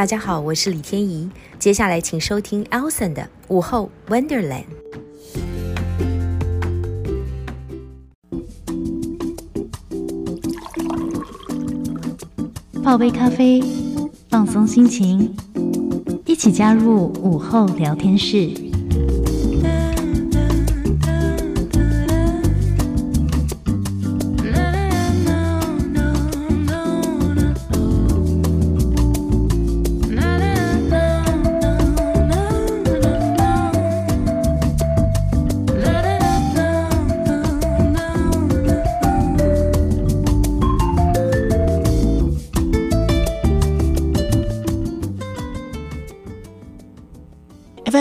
[0.00, 1.28] 大家好，我是李天怡。
[1.58, 4.64] 接下来请收听 Elson 的午后 Wonderland。
[12.82, 13.62] 泡杯咖啡，
[14.30, 15.36] 放松心情，
[16.24, 18.69] 一起加入午后聊天室。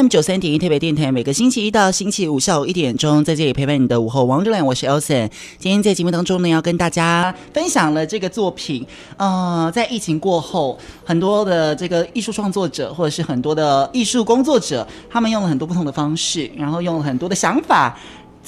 [0.09, 5.29] 九三点一特别电台，每个星期一到星期五下午一点钟，在这里陪伴你的午后王志兰我是 Elson。
[5.59, 8.83] 今天在节目当中呢，要跟大家分享了这个作品。
[9.17, 17.95] 呃，在疫情过后，很多的这个艺术创作者，或者是很多的艺术工作者，他们用了很多不同的方式，然后用了很多的想法。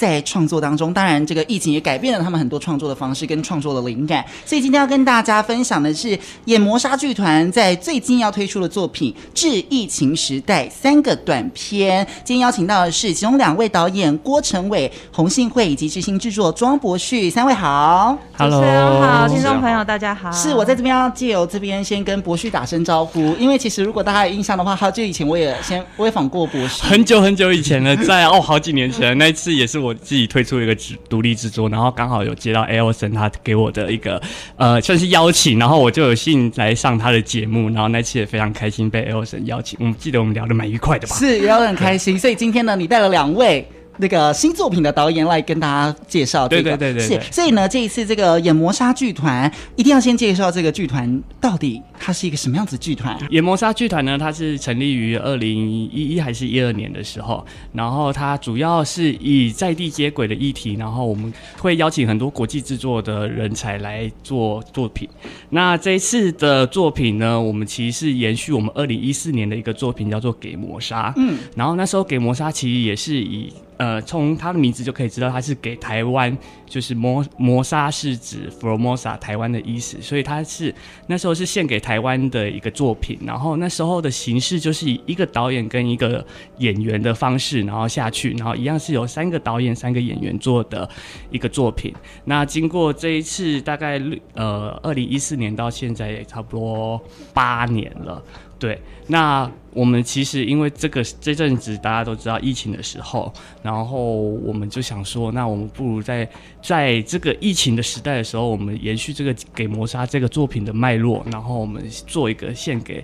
[0.02, 4.26] 在创作当中，当然这个疫情也改变了他们很多创作的方式跟创作的灵感。
[4.44, 12.04] 所以今天要跟大家分享的是演磨砂剧团在最近要推出的作品《致疫情时代》三个短片。
[12.24, 18.18] 今天邀请到的是其中两位导演郭成伟、洪信惠以及执行制作庄博旭，三位好。
[18.36, 18.60] Hello，
[19.02, 20.32] 好，听众朋友大家好。
[20.32, 29.82] 是我在这边要借由这边先跟博旭打声招呼，因为其实如果大家有印象的话，好久以前我也先我也访过博旭，很久很久以前了，在哦好几年前那一次也是。
[29.82, 30.76] 我自己推出一个
[31.10, 34.22] 独立制作，然后刚好有接到 Elson 他给我的一个
[34.56, 39.78] 呃算是邀请，然后我就有幸来上他的节目，然后那期也非常开心被 Elson 邀请。
[39.80, 41.16] 我们记得我们聊得蛮愉快的吧？
[41.16, 43.68] 是聊得很开心，所以今天呢，你带了两位。
[44.02, 53.16] 那个新作品的导演来跟大家介绍，这个，对对对对，对，是，所以呢，这一次这个演磨砂剧团一定要先介绍这个剧团到底它是一个什么样子剧团？
[53.30, 65.08] 演磨砂剧团呢，它是成立于二零一一还是一二年的时候，然后它主要是以在地接轨的议题，然后我们会邀请很多国际制作的人才来做作品。
[65.52, 71.10] 那这一次的作品呢，我们其实是延续我们二零一四年的一个作品，叫做《给磨砂》。
[71.18, 76.38] 嗯，然后那时候《给磨砂》其实也是以呃，从他的名字就可以知道，他是给台湾，
[76.68, 80.72] 就是摩摩莎是指 Formosa 台湾的意思，所以他是
[81.08, 83.18] 那时候是献给台湾的一个作品。
[83.26, 86.24] 然后那时候的形式就是以一个导演跟一个
[86.60, 90.88] 演员的方式，然后下去，然后一样是有三个导演、三个演员做的
[91.32, 91.92] 一个作品。
[92.26, 94.00] 那经过这一次大概
[94.36, 97.02] 呃，二零一四年到现在也差不多
[97.34, 98.24] 八年了。
[98.62, 103.34] 对，那我们其实因为这个这阵子大家都知道疫情的时候，
[103.64, 106.30] 然后我们就想说，那我们不如在
[106.62, 113.04] 在这个疫情的时代的时候，我们延续这个给磨砂这个作品的脉络，然后我们做一个献给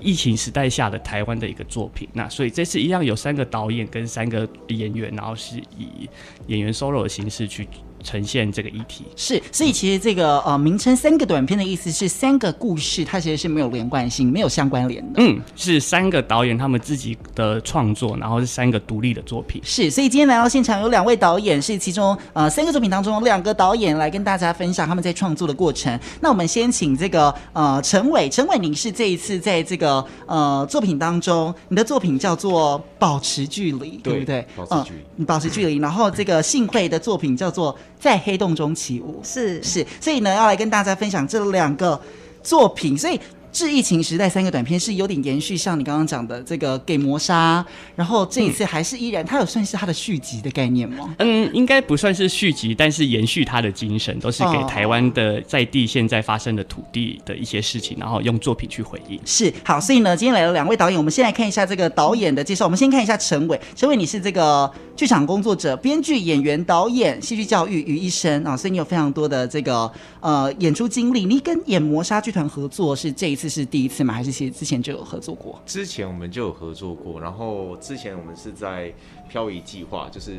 [0.00, 2.08] 疫情时代下的台湾的一个作品。
[2.12, 6.10] 那所以这次一样有三个导演跟三个演员，然后是以
[6.48, 7.68] 演员 solo 的形式去。
[8.06, 15.20] 呈现这个议题是，所以其实这个呃名称三个短片的意思是三个故事，它其实是没有连贯性、没有相关联的。
[15.20, 19.60] 嗯，是三个导演他们自己的创作，然后是三个独立的作品。
[19.64, 25.98] 是，所以今天来到现场有两位导演，是其中呃三个作品当中两个导演来跟大家分享他们在创作的过程。
[26.20, 34.46] 那我们先请这个呃陈伟，陈伟，您是这一次在这个呃作品当中，你的作品叫做《保持距离》，对，不对？
[34.54, 35.78] 保持距离，嗯，保持距离。
[35.78, 37.76] 然后这个幸会的作品叫做。
[37.98, 39.62] 在黑洞中起舞，是。
[39.62, 42.00] 是，所以呢，要来跟大家分享这两个
[42.42, 43.20] 作品，所以。
[43.52, 47.64] 致疫情时代三个短片是有点延续，像你刚刚讲的这个给磨砂，
[47.94, 51.14] 然后这一次还是依然，它有算是它的续集的概念吗？
[51.18, 59.18] 嗯，应该不算是续集，但是延续它的精神，都是给台湾的在地现在发生的土地的一些事情，然后用作品去回应。
[59.24, 62.66] 是好，所以呢，今天来了两位导演，我们先来看一下这个导演的介绍。
[62.66, 69.90] 我们先看一下陈伟，陈伟你是这个剧场工作者、编剧、演员、导演、戏剧教育于一身啊，所以你有非常多的这个
[70.20, 71.24] 呃演出经历。
[71.24, 73.45] 你跟演磨砂剧团合作是这一次。
[73.48, 74.14] 是第一次吗？
[74.14, 75.60] 还是其实之前就有合作过？
[75.66, 78.92] 之前我们就有合作过，然后之前我们是在
[79.28, 80.36] 漂移计划，就是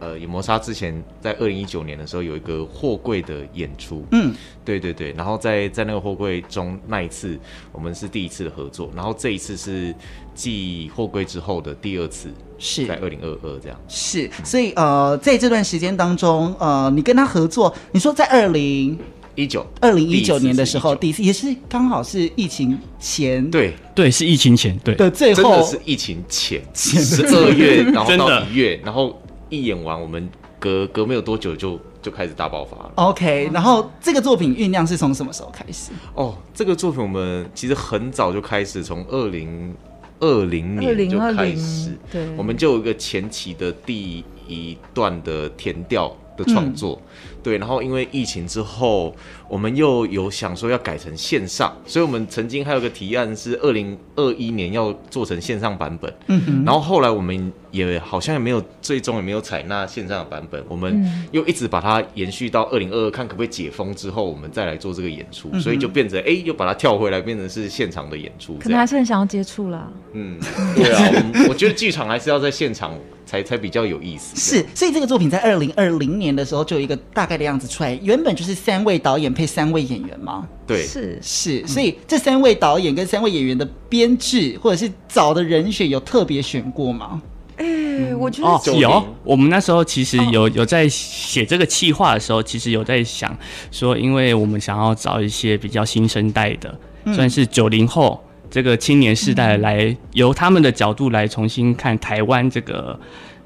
[0.00, 4.34] 呃，野魔莎之前在二零一九年的时候有一个货柜的演出，嗯，
[4.64, 7.38] 对对对，然后在在那个货柜中那一次
[7.72, 9.94] 我们是第一次的合作，然后这一次是
[10.34, 12.28] 继货柜之后的第二次，
[12.58, 18.98] 是在二零二二这样，是，所以呃，在这段时间当中，呃，你跟他合作，你说在二零。
[19.34, 30.28] 一九二零一九年的时候，第一次也是刚好是疫情前，对对，是疫情前，对的最后真的是疫情前，十二月， 然后到一月，然后一演完，我们
[30.58, 32.92] 隔隔没有多久就就开始大爆发了。
[32.94, 35.90] OK，然后这个作品酝酿是从什么时候开始？
[36.14, 39.74] 哦，这个作品我们其实很早就开始，从二零
[40.20, 47.00] 二零年就开始，对，我们就有一个前期的第一段的填调的创作。
[47.30, 49.14] 嗯对，然后因为疫情之后，
[49.48, 56.12] 我们又有想说要改成线上，所以我们曾经还有个提案是二零二一年要做成线上版本。
[56.28, 56.64] 嗯哼。
[56.64, 65.50] 然后后来我们也好像也没有最终也没有采纳线上的版本，我们又一直把它延续到二零二二，看可不可以解封之后，我们再来做这个演出。
[65.52, 68.56] 嗯、所以就变成哎，又把它跳回来，变成是现场的演出。
[68.58, 69.92] 可能还是很想要接触啦。
[70.12, 70.38] 嗯，
[70.74, 71.10] 对啊，
[71.44, 72.94] 我，我觉得剧场还是要在现场。
[73.26, 74.36] 才才比较有意思。
[74.36, 77.92] 是，所以这个作品在二零二零年的时候就有一个大概的样子出来。
[78.02, 80.46] 原本就是三位导演配三位演员吗？
[80.66, 81.66] 对，是是。
[81.66, 87.20] 所以这三位导演跟三位演员的编制或者是找的人选有特别选过吗？
[87.56, 89.04] 哎、欸，我觉得、哦、有。
[89.22, 93.36] 我们那时候其实有有在写这个企划的时候，其实有在想
[93.70, 98.20] 说，因为我们想要找一些比较新生代的，嗯、算是九零后。
[98.50, 102.96] 这个青年世代来由他们的角度来重新看台湾这个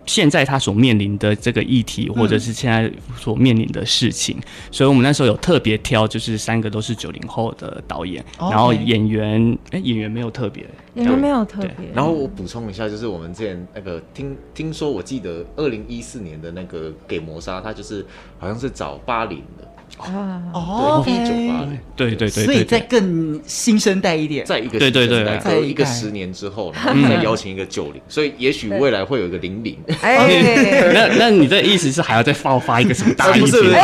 [0.08, 4.36] 现在他所面临的这个议题，或者是现在所面临的事情，
[4.72, 11.90] 所以我们那时候有特别挑，就是三个都是九零后的导演，然后演员，哎，演员没有特别，演员没有特别。
[11.94, 18.04] 然后我补充一下，就是我们之前那个听听说，我记得二零一四年的那个给磨砂，他就是
[18.38, 19.68] 好像是找八零的。
[19.98, 22.08] 啊哦，一九八零，对。
[22.08, 29.76] 对对，所以再更新生代一点，在一个对对对，在一个十年之后，然 后再邀请一个九零，所以也许未来会有一个零零。
[30.00, 30.26] 哎，
[30.94, 33.40] 那那你的意思是还要再爆发一个什么大议题？
[33.40, 33.62] 不是？
[33.62, 33.74] 不是，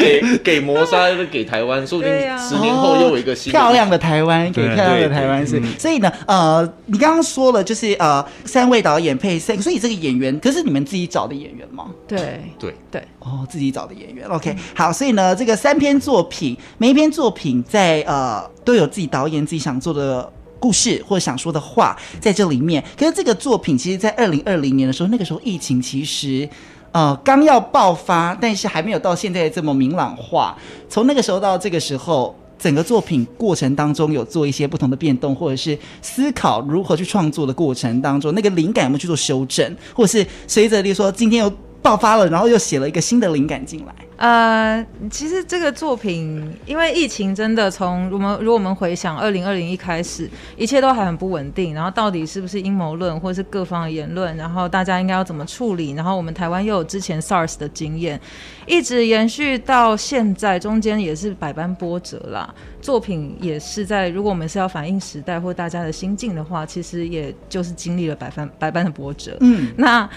[0.00, 5.62] 给给魔杀，给台湾，说不定十年后又有一个新漂亮的台湾，给漂亮的台湾是。
[5.78, 11.86] 所以呢，呃，你刚刚说了，就是呃，三位导演配三，所以这个演员，可是你们自己找的演员吗？
[12.06, 12.18] 对。
[12.58, 12.74] 对。
[12.90, 14.24] 对，哦，自己找的演员。
[14.28, 14.92] OK，好。
[14.92, 22.82] 所以呢，这个三篇作品，每一篇作品在呃都有自己导演自己想做的故事或者想说的话在这里面。
[22.96, 26.48] 可是这个作品其实，在二零二零年的时候，那个时候疫情其实
[26.92, 30.56] 呃刚要爆发，但是还没有到现在这么明朗化。
[30.88, 41.52] 从那个时候到这个时候，整个作品过程当中有做一些不同的变动，或者是思考如何去创作的过程当中，那个灵感有没有去做修正，或者是随着例如说今天有
[41.86, 43.94] 爆发了，然后又写了一个新的灵感进来。
[44.16, 58.20] 呃，其实这个作品，因为疫情真的从我们如果我们回想二零二零一开始，一切都还很不稳定，然后到底是不是阴谋论，或是各方的言论，然后大家应该要怎么处理，然后我们台湾又有之前 SARS 的经验，
[58.66, 62.52] 一直延续到现在，中间也是百般波折啦。
[62.80, 69.36] 作品也是在，如果我们是要反映时代或大家的心境的话，其实也就是经历了百般百般的波折。
[69.40, 70.08] 嗯，那。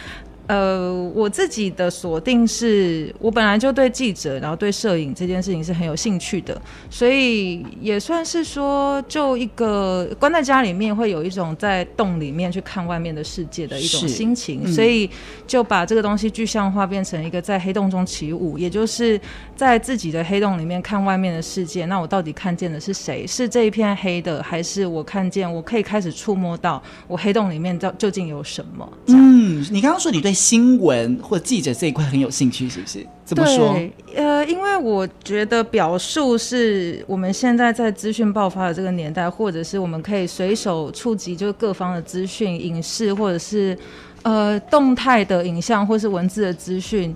[0.49, 6.59] 呃，我自己的锁定是，我本来就对记者，然后对摄影这件事情是很有兴趣的，
[6.89, 15.07] 所以也算是说，就一个关在家里面，会有一种在洞里面去看外面的世界的一种心情，所以
[15.45, 19.21] 就把这个东西具象化，变成一个在黑洞中起舞，也就是
[19.59, 21.85] 在自己的黑洞里面看外面的世界。
[21.85, 23.27] 那我到底看见的是谁？
[23.27, 28.89] 是这一片黑的，还是我看见我可以开始触摸到我黑洞里面到究竟有什么？
[29.07, 30.33] 嗯，你刚刚说你对。
[30.39, 33.05] 新闻或记者这一块很有兴趣，是不是？
[33.25, 33.73] 怎么说？
[33.73, 43.77] 对，呃，因为我觉得表述是我们现在在资讯爆发的这个年代，或者是我们可以随手触及，就是各方的资讯、影视，或者是
[44.21, 47.13] 呃动态的影像，或是文字的资讯，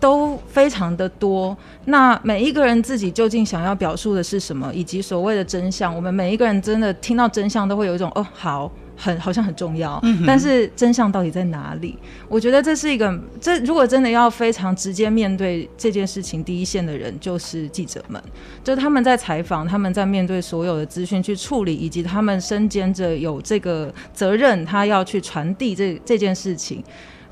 [0.00, 1.56] 都非常的多。
[1.84, 8.70] 那每一个人自己究竟想要表述的是什么，以及所谓的真相，我们每一个人真的听到真相，都会有一种哦，好。
[9.00, 11.96] 很好像很重要，嗯、但是真相到底在哪里？
[12.28, 18.20] 我觉得这是一个，这如果真的要非常直接面对这件事情，第一线的人就是记者们，
[18.64, 26.82] 就他们在采访，他们在面对所有的资讯去处理，以及他们身兼着有这个责任，他要去传递这这件事情。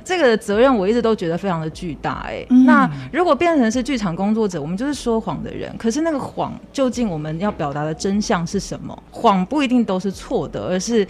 [0.06, 5.76] 这个责任我一直都觉得非常的巨大，哎，嗯、那如果变成是剧场工作者，我们就是说谎的人。
[5.76, 8.96] 可是那个谎究竟我们要表达的真相是什么？
[9.10, 11.04] 谎不一定都是错的，而是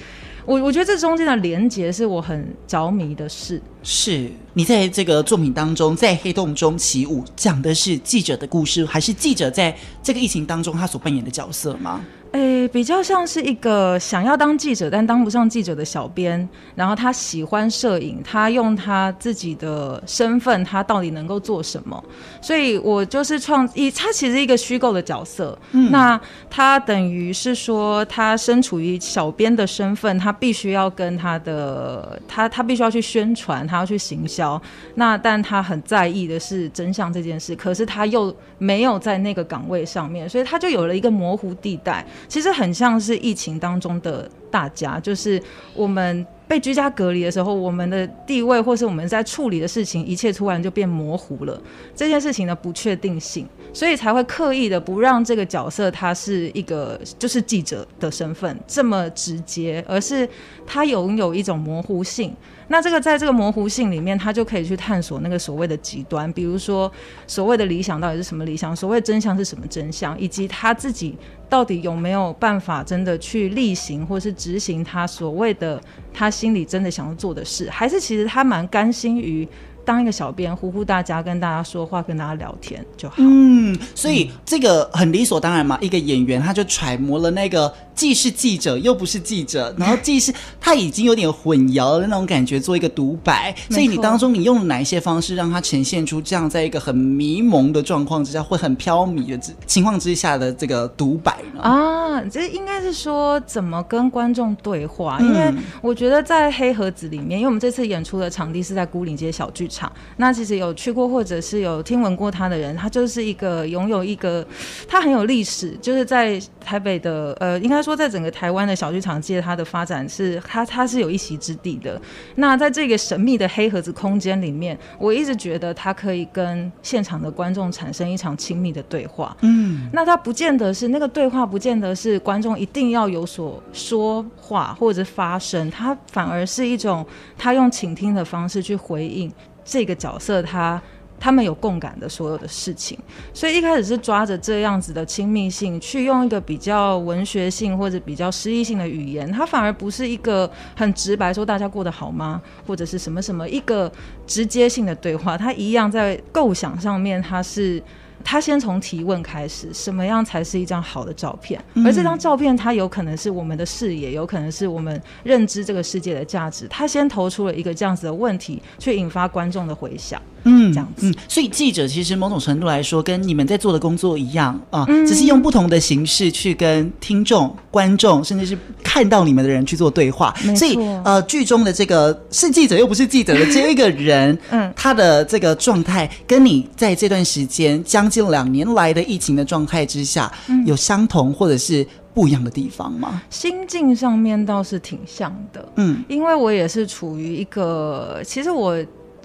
[0.47, 3.61] 我我觉得这中间的连结是我很着迷的事。
[3.83, 12.01] 是你在这个作品当中，在黑洞中起舞，讲的是记者的故事，还是记者在这个疫情当中他所扮演的角色吗？
[12.37, 22.05] 诶，比较像是一个想要当记者但当不上记者的小编，然后他喜欢摄影，他用他自己的身份，他到底能够做什么？
[22.43, 25.59] 所以我就是创一，他其实一个虚构的角色。
[25.73, 34.61] 嗯，那他等于是说，他身处于小编的身份，他必须要跟他的他他必须要去宣传，他要去行销。
[34.97, 42.05] 那但他很在意的是真相这件事，可是他又没有在那个岗位上面，所以他就有了一个模糊地带。
[42.29, 45.43] 其实很像是疫情当中的大家，就是
[45.75, 51.61] 我们被居家隔离的时候，我们的地位或是我们在处理的事情，一切突然就变模糊了。
[51.95, 60.29] 这件事情的不确定性，所以才会刻意的不让这个角色他是一个就是记者的身份这么直接，而是
[60.67, 62.35] 他拥有一种模糊性。
[62.69, 66.91] 那这个在这个模糊性里面，他就可以去探索那个所谓的极端，比如说
[67.27, 71.17] 所谓的理想到底是什么理想，所谓真相是什么真相，以及他自己
[71.49, 75.81] 到底有没有办法真的去例行或是执行他所谓的
[76.13, 79.47] 他心里真的想要做的事，还是其实他蛮甘心于。
[79.87, 83.15] 当一个小编，呼呼大家，跟大家说话，跟大家聊天就好。
[83.19, 85.79] 嗯，所以这个很理所当然嘛。
[85.81, 93.55] 一个演员他就揣摩了那个既是记者又不是记者，然后既是他已经有点混淆的那种感觉，做一个独白。
[93.71, 101.63] 所以你当中你用了哪一些方式让他呈现出这样在一个很迷蒙的状况之下，会很飘迷的情况之下的这个独白呢？
[101.63, 109.76] 啊，这应该是说怎么跟观众对话，因为我觉得在黑盒子里面，因为我们这次演出的场地是在孤岭街小剧场。
[110.17, 114.47] 那其实有去过或者是有听闻过他的人，他就是一个拥有一个，
[114.89, 122.01] 他很有历史，就是在台北的呃，应该说在整个台湾的小剧场界，他的发展是他他是有一席之地的。
[122.37, 129.37] 那在这个神秘的黑盒子空间里面，我一直觉得他可以跟现场的观众产生一场亲密的对话。
[129.43, 137.05] 嗯，那他不见得是那个对话，不见得是观众一定要有所说话或者发声，他反而是一种
[137.37, 139.33] 他用倾听的方式去回应。
[139.67, 140.81] 这个角色他
[141.19, 142.99] 他们有共感的所有的事情，
[143.35, 153.91] 所以一开始是抓着这样子的亲密性，去用一个比较文学性或者比较诗意性的语言，它反而不是一个很直白说大家过得好吗，或者是什么什么一个
[154.27, 157.83] 直接性的对话，它一样在构想上面，它是。
[158.29, 161.65] 他先从提问开始，什么样才是一张好的照片？
[161.85, 166.67] 而这张照片，它有可能是我们的视野，有可能是我们认知这个世界的价值。
[166.67, 170.21] 他先投出了一个这样子的问题，去引发观众的回响。
[170.47, 171.07] 嗯，这样子。
[171.09, 180.35] 嗯，所以记者其实某种程度来说，跟你们在做的工作一样啊，只是用不同的形式去跟听众、观众，甚至是看到你们的人去做对话。
[180.57, 188.17] 所以，呃，剧中的这个是记者又不是记者的这一个人，嗯，他的这个状态，跟你在这段时间将近。
[188.17, 193.21] 近两年来的疫情的状态之下，嗯，有相同或者是不一样的地方吗？
[193.29, 198.75] 心境上面倒是挺像的，嗯，因为我也是处于一个，其实我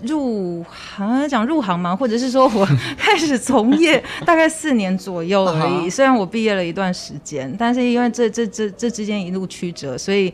[0.04, 2.66] 入行讲入行吗，或者是说我
[2.98, 5.90] 开始从业 大概四年左右而已。
[5.90, 10.34] 虽然我毕业了一段时间，但是因为这这这这之间一路曲折，所以。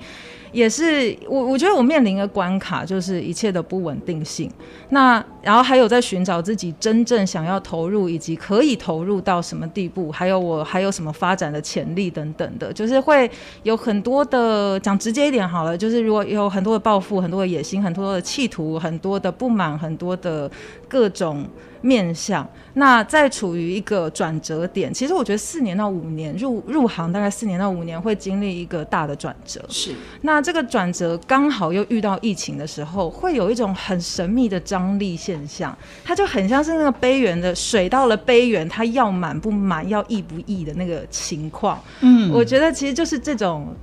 [0.58, 4.50] 也是我，我觉得我面临的关卡就是一切的不稳定性。
[4.90, 13.30] 那然后还有在寻找自己真正想要投入以及可以投入到什么地步，还有我还有什么发展的潜力等等的，就是会
[13.62, 20.50] 有很多的讲直接一点好了，就是如果有很多的抱负、很多的野心、很多的企图、很多的不满、很多的
[20.88, 21.48] 各种。
[21.80, 29.64] 面向，那在处于一个转折点，其实我觉得四年到五年入入行，大概四年到五年会经历一个大的转折。
[29.70, 41.80] 是，那这个转折刚好又遇到疫情的时候，会有一种很神秘的张力现象，它就很像是那个杯缘的水到了杯缘，它要满不满，要溢不溢的那个情况。
[42.02, 43.74] 嗯，我觉得其实就是这种。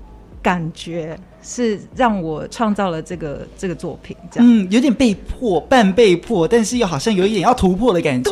[0.45, 8.31] 感觉是让我创造了这个这个作品，这样，嗯，有点被迫，半被迫，但是又好像有一点要突破的感觉，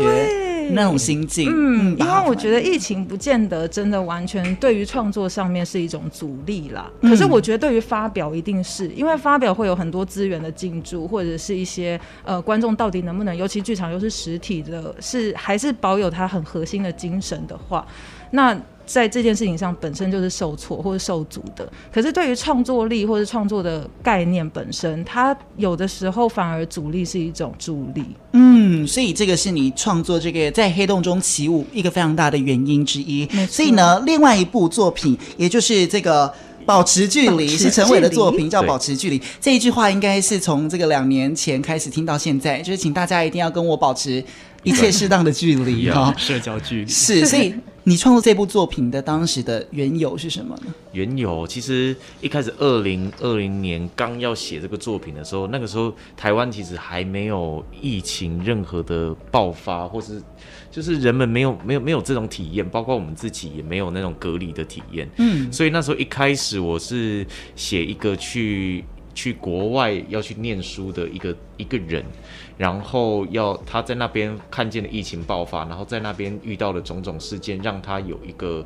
[0.72, 17.86] 那种心境，嗯，因为我觉得疫情不见得真的完全对于创作上面是一种阻力啦，嗯，可是我觉得对于发表一定是，因为发表会有很多资源的进驻，或者是一些呃观众到底能不能，尤其剧场又是实体的，是还是保有它很核心的精神的话，
[18.32, 18.54] 那。
[18.84, 28.04] 在这件事情上本身就是受挫或者受阻的，可是对于创作力或者创作的概念本身，它有的时候反而阻力是一种助力。
[28.32, 33.28] 嗯，所以这个是你创作这个在黑洞中起舞一个非常大的原因之一。
[33.48, 36.32] 所以呢，另外一部作品，也就是这个
[36.64, 39.18] 保持距离，是陈伟的作品，叫《保持距离》。
[39.40, 44.22] 这一句话应该是从这个两年前开始听到现在，就是请大家一定要跟我保持
[44.70, 47.54] 一切适当的距离 哈，社交距离是，所以。
[47.84, 50.72] 你创作这部作品的当时的缘由是什么呢？
[50.92, 60.22] 缘由其实一开始二零二零年刚要写这个作品的时候，那个时候台湾其实还没有疫情任何的爆发，或是
[60.70, 65.10] 就是人们没有没有没有这种体验，包括我们自己也没有那种隔离的体验。
[65.16, 67.26] 嗯，所以那时候一开始我是
[67.56, 68.84] 写一个去。
[69.14, 72.02] 去国外要去念书的一个一个人，
[72.56, 78.64] 然后要他在那边看见了疫情爆发，然后在那边遇到了种种事件，让他有一个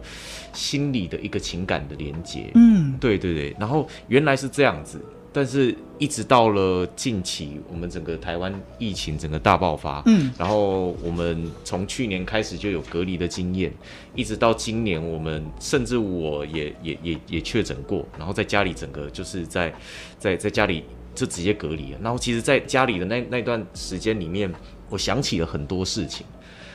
[0.52, 2.50] 心理的一个情感的连接。
[2.54, 5.00] 嗯，对对对，然后原来是这样子。
[5.32, 13.70] 但是，一直到了近期，我们整个台湾疫情整个大爆发，嗯，然后我们从去年开始就有隔离的经验，
[14.14, 19.70] 一直到今年，我们甚至我也也也也确诊过，然后在家里整个就是在
[20.18, 20.84] 在在家里
[21.16, 21.98] 就直接隔离了。
[22.00, 24.48] 然后，其实，在家里的那那段时间里面，
[24.88, 26.24] 我想起了很多事情。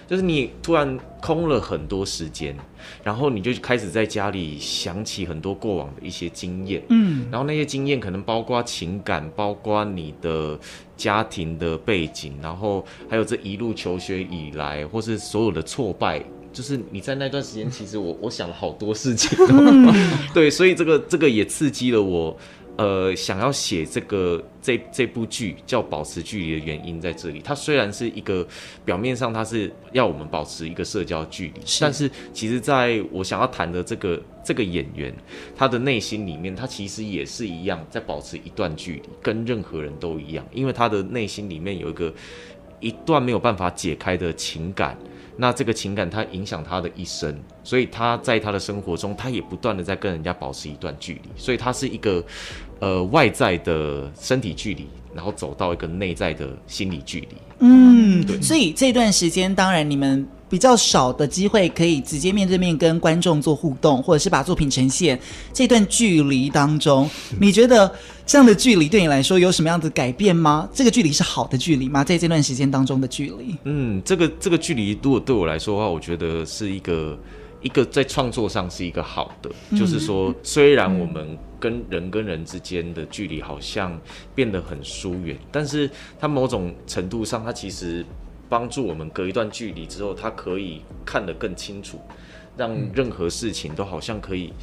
[0.10, 2.54] 就是你突然空了很多时间，
[3.02, 10.60] 然后你就开始在家里想起很多过往的一些经验，嗯，然后那些经验可能包括情感，包括你的
[10.98, 16.22] 家庭的背景，然后还有这一路求学以来，或是所有的挫败，
[16.52, 19.38] 就是你在那段时间，其实我我想了好多事情，
[20.36, 22.38] 对，所以这个这个也刺激了我。
[22.82, 27.40] 呃，想要写这个这这部剧叫《保持距离》的原因在这里。
[27.40, 28.48] 它虽然是一个
[28.84, 35.14] 表面上它是要我们保持一个社交距离，是但是其实在我想要谈的这个这个演员，
[35.56, 42.12] 他的内心里面，他其实也是一样在保持一段距离，跟任何人都一样，因为他的内心里面有一个
[42.80, 44.98] 一段没有办法解开的情感。
[45.38, 52.24] 那这个情感它影响他的一生，所以他在他的生活中，他也不断的在跟人家保持一段距离，所以他是一个，
[52.82, 57.28] 呃，外在的身体距离，然后走到一个内在的心理距离。
[57.60, 58.42] 嗯，对。
[58.42, 65.18] 所以这段时间，当然你们比较少的机会可以直接面对面跟观众做互动，或者是把作品呈现。
[65.54, 67.08] 这段距离当中，
[67.40, 67.90] 你觉得
[68.26, 70.68] 这样的距离对你来说有什么样的改变吗？
[70.74, 72.04] 这个距离是好的距离吗？
[72.04, 73.56] 在这段时间当中的距离？
[73.66, 77.16] 嗯，这个这个距离，如果对我来说的话，我觉得是一个
[77.62, 84.00] 一个在创作上是一个好的，嗯、就是说，虽然我们跟人跟人之间的距离好像
[84.34, 85.90] 变得很疏远，但是
[86.20, 88.06] 它某种程度上，它其实
[88.50, 92.00] 帮助我们隔一段距离之后，它可以看得更清楚。
[92.62, 94.54] 让任何事情都好像可以，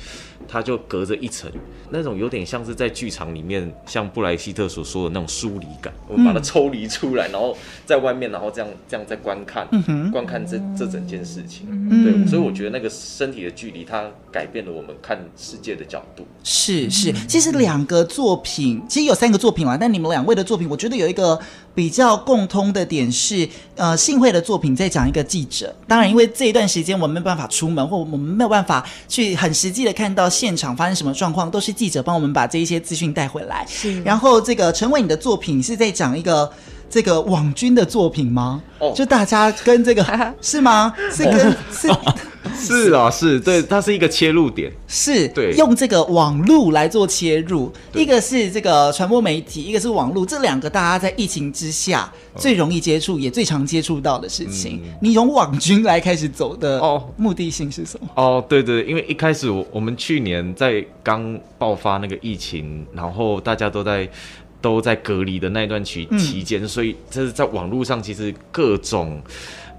[0.46, 1.50] 它就隔着一层，
[1.90, 9.66] 那种有点像是在剧场里面，像布莱希特所说的那种疏离感，我们把它抽离出来，然后在外面，然后这样这样在观看，
[10.12, 11.66] 观看这这整件事情，
[12.04, 16.24] 对，所以我觉得那个身体的距离，它改变了我们看世界的角度。
[16.44, 21.36] 是是，其实两个作品，其实有三个作品嘛，但你们两位的作品，我觉得有一个
[21.78, 27.86] 比较共通的点是，呃，幸会的作品在讲一个记者，当然因为这一段时间我们没办法出门。
[27.86, 33.64] 或我们没有办法去很实际的看到现场发生什么状况，都是记者帮我们把这一些资讯带回来。
[33.68, 36.50] 是，然后这个陈伟，你的作品是在讲一个
[36.88, 38.62] 这个网军的作品吗？
[38.78, 40.04] 哦，就大家跟这个
[40.40, 40.94] 是吗？
[41.12, 41.88] 是跟是。
[42.58, 54.80] 是啊，是对，它是一个切入点，是对用这个网络来做切入，一个是这个传播媒体，一个是网络，这两个大家在疫情之下最容易接触，嗯、也最常接触到的事情。
[54.82, 58.08] 嗯、你从网军来开始走的哦，目的性是什么？
[58.14, 64.08] 哦，对对，因为一开始我我们去年在刚爆发那个疫情，然后大家都在
[64.60, 69.22] 都在隔离的那段期期间，嗯、所以这是在网络上其实各种。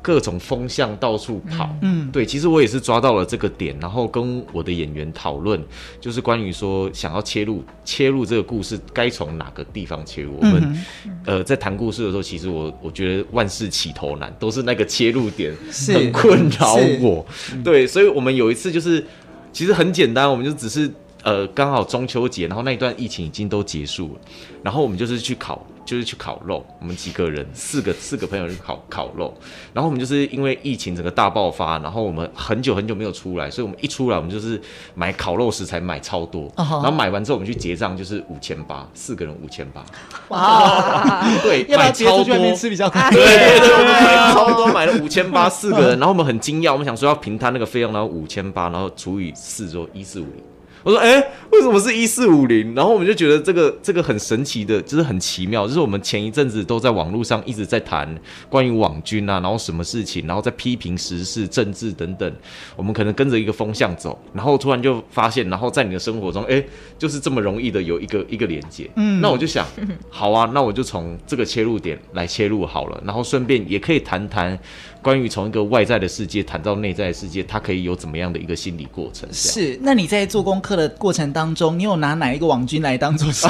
[0.02, 5.62] 各种风向到处跑，嗯，对，其实我也是抓到了这个点，然后跟我的演员讨论，
[6.00, 10.38] 就是关于说想要切入切入这个故事，该从哪个地方切入。
[10.40, 15.54] 我们、嗯、呃在谈故事的时候，其实我我觉得万事起头难，都是那个切入点
[15.90, 17.26] 很困扰我。
[17.62, 19.06] 对，所以我们有一次就是
[19.52, 20.90] 其实很简单，我们就只是
[21.24, 24.22] 呃刚好中秋节，然后那一段疫情已经都结束了，
[24.64, 25.66] 然后我们就是去烤。
[25.86, 29.34] 就是去烤肉，我们几个人，四个四个朋友去烤烤肉，
[29.74, 34.62] 然后我们就是因为疫情整个大爆发，然后我们很久很久没有出来，所以我们一出来，我们就是
[34.94, 36.74] 买烤肉食材买超多，uh huh.
[36.74, 39.84] 然后买完之后我们去结账，就是五千八，四个人五千八，
[40.28, 50.44] 哇， 对， 要买超多，吃比较快， 对对对，我们买超多，买了五千八，四个人，然后我们很惊讶，我们想说要平摊那个费用，然后五千八，然后除以四，就一四五零。
[50.84, 55.68] 我说：“哎、欸，为什么是一四五零？”然后我们就觉得这个这个很神奇的，就是很奇妙。
[55.68, 58.18] 就是我们前一阵子都在网络上一直在谈
[58.50, 62.32] 关于网军啊，然后什么事情，然后在批评时事、政治等等。
[62.76, 66.66] 我们可能跟着一个风向走，然后突然就发现，然后在你的生活中，哎、欸，
[66.98, 68.90] 就是这么容易的有一个一个连接。
[68.96, 69.66] 嗯，那我就想，
[70.10, 74.58] 好啊，那我就从这个切入点来切入好了，然后顺便也可以谈谈
[75.02, 79.28] 关于从一个外在的世界谈到内在的世界，他可以有怎么样的一个心理过程？
[79.32, 79.80] 是。
[79.82, 83.48] 那你在做功课的过程当中，你有拿哪一个网军来当做是？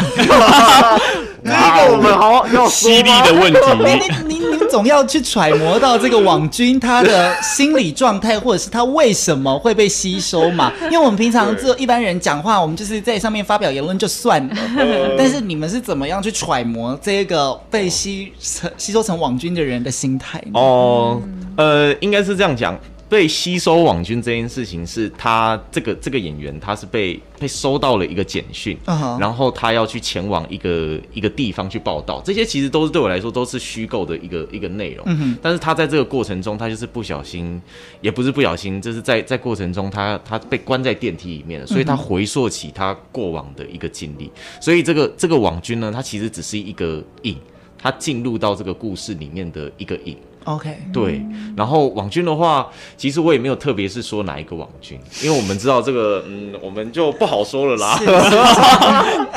[1.43, 3.59] 这个我们好要犀利的问题。
[3.85, 10.71] 你你你你总要去揣摩到这个网军他的心理状态，或者是他为什么会被吸收嘛？
[10.91, 14.55] 因为我们平常做一般人讲话，我们就是在上面发表言论就算了。
[15.17, 20.41] 但是你们是怎么样去揣摩这个被吸成吸收成网军的人的心态？
[20.53, 21.21] 哦，
[21.55, 22.77] 呃，应该是这样讲。
[23.09, 29.19] 被吸收网军这件事情，是他这个这个演员，他是被被收到了一个简讯，uh huh.
[29.19, 32.21] 然后他要去前往一个一个地方去报道。
[32.23, 35.03] 这些其实都是对我来说都是虚构的一个一个内容。
[35.07, 35.35] Uh.
[35.41, 37.59] 但是他在这个过程中，他就是不小心，
[37.99, 44.31] 也不是不小心，就是在在过程中他，他他被关在电梯里面了，所以他回溯起他过往的一个经历。
[44.61, 47.35] 所以这个这个网军呢，他其实只是一个影，
[47.75, 50.15] 他进入到这个故事里面的一个影。
[50.45, 51.21] OK，对，
[51.55, 57.99] 然后网军的话，其实我也没有特别是说哪一个网军，因为我们知道这个， 嗯，我们就不好说了啦。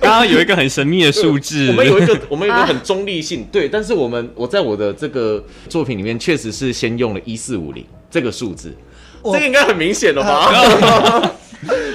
[0.00, 8.76] 刚刚有一个很神秘的数字，我们有一个，我们有一个很中立性，对，但是我们我在我的这个作品里面，确实是先用了一四五零这个数字，
[9.22, 11.32] 我这个应该很明显了吧？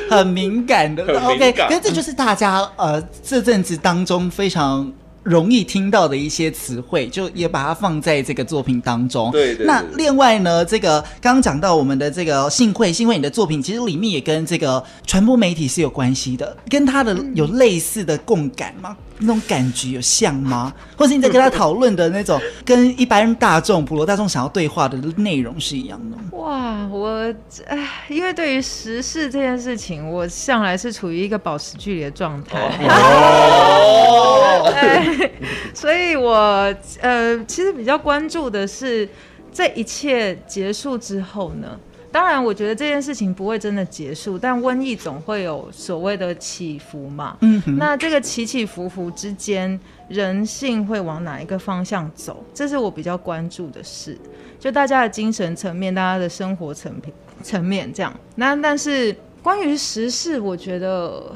[0.09, 4.91] 很 敏感的，OK，可是这就是大家呃这阵子当中非常。
[5.23, 9.31] 容易听到的一些词汇，就也把它放在这个作品当中。
[9.31, 9.65] 对，对对。
[9.65, 18.95] 那另外呢，这个刚刚讲到我们的这个幸会，幸会你的作品其实里面也跟这个传播媒体是有关系的，跟他的有类似的共感吗？
[19.23, 20.71] 那种感觉有像吗？
[20.95, 26.17] 或是你在跟他讨论的那种，跟一般大众、普罗大众想要对话的内容是一样的？
[26.37, 27.33] 哇，我
[27.67, 32.59] 哎，因为对于时事这件事情，我向来是处于一个保持距离的状态。
[32.89, 34.19] 哦。
[35.73, 39.07] 所以我呃，其实比较关注的是，
[39.51, 41.77] 这一切结束之后呢，
[42.13, 47.35] 当然，我觉得这件事情不会真的结束，但瘟疫总会有所谓的起伏嘛。
[47.41, 52.45] 嗯哼，那这个起起伏伏之间，人性会往哪一个方向走？
[52.53, 54.15] 这是我比较关注的事。
[54.59, 58.13] 就大家的精神层面，大家的生活层面层面这样。
[58.35, 61.35] 那但是关于时事，我觉得。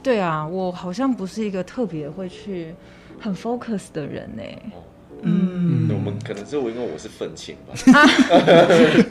[0.00, 2.72] 对啊，我好像不是一个特别会去
[3.20, 4.42] 很 focus 的人呢。
[5.22, 7.74] 嗯，我们可能是我因为我是愤青吧。
[7.92, 8.06] 啊、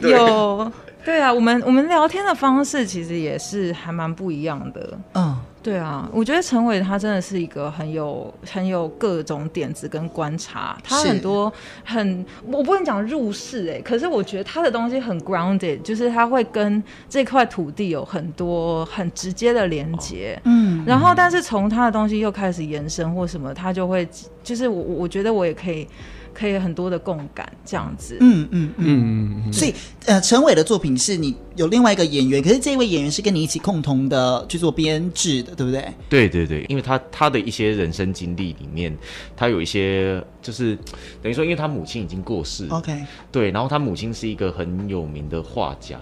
[0.02, 0.72] 有，
[1.04, 4.98] 对啊，我们我们聊天的方式其实也是还蛮不一样的。
[5.14, 5.36] 嗯。
[5.68, 11.52] 对啊，我觉得陈伟他真的是一个很有很有各种点子跟观察，他很多
[11.84, 24.08] 很我不能讲入世哎，可是我觉得他的东西很 grounded，就是他会跟这块土地有很多很直接的连接，嗯，然后但是从他的东西又开始延伸或什么，他就会
[24.42, 25.86] 就是我我觉得我也可以。
[26.34, 28.16] 可以很多的共感，这样子。
[28.20, 29.52] 嗯嗯嗯嗯。
[29.52, 29.74] 所以，
[30.06, 35.92] 呃，陈伟的作品是你有另外一个演员，可是这位演员是跟你一起共同的去做编制的，对不对？
[36.08, 38.96] 对对对，因为他他的一些人生经历里面，
[39.36, 40.76] 他有一些就是
[41.20, 46.00] 等于说，因为他母亲已经过世，OK，对，然后他母亲是一个很有名的画家。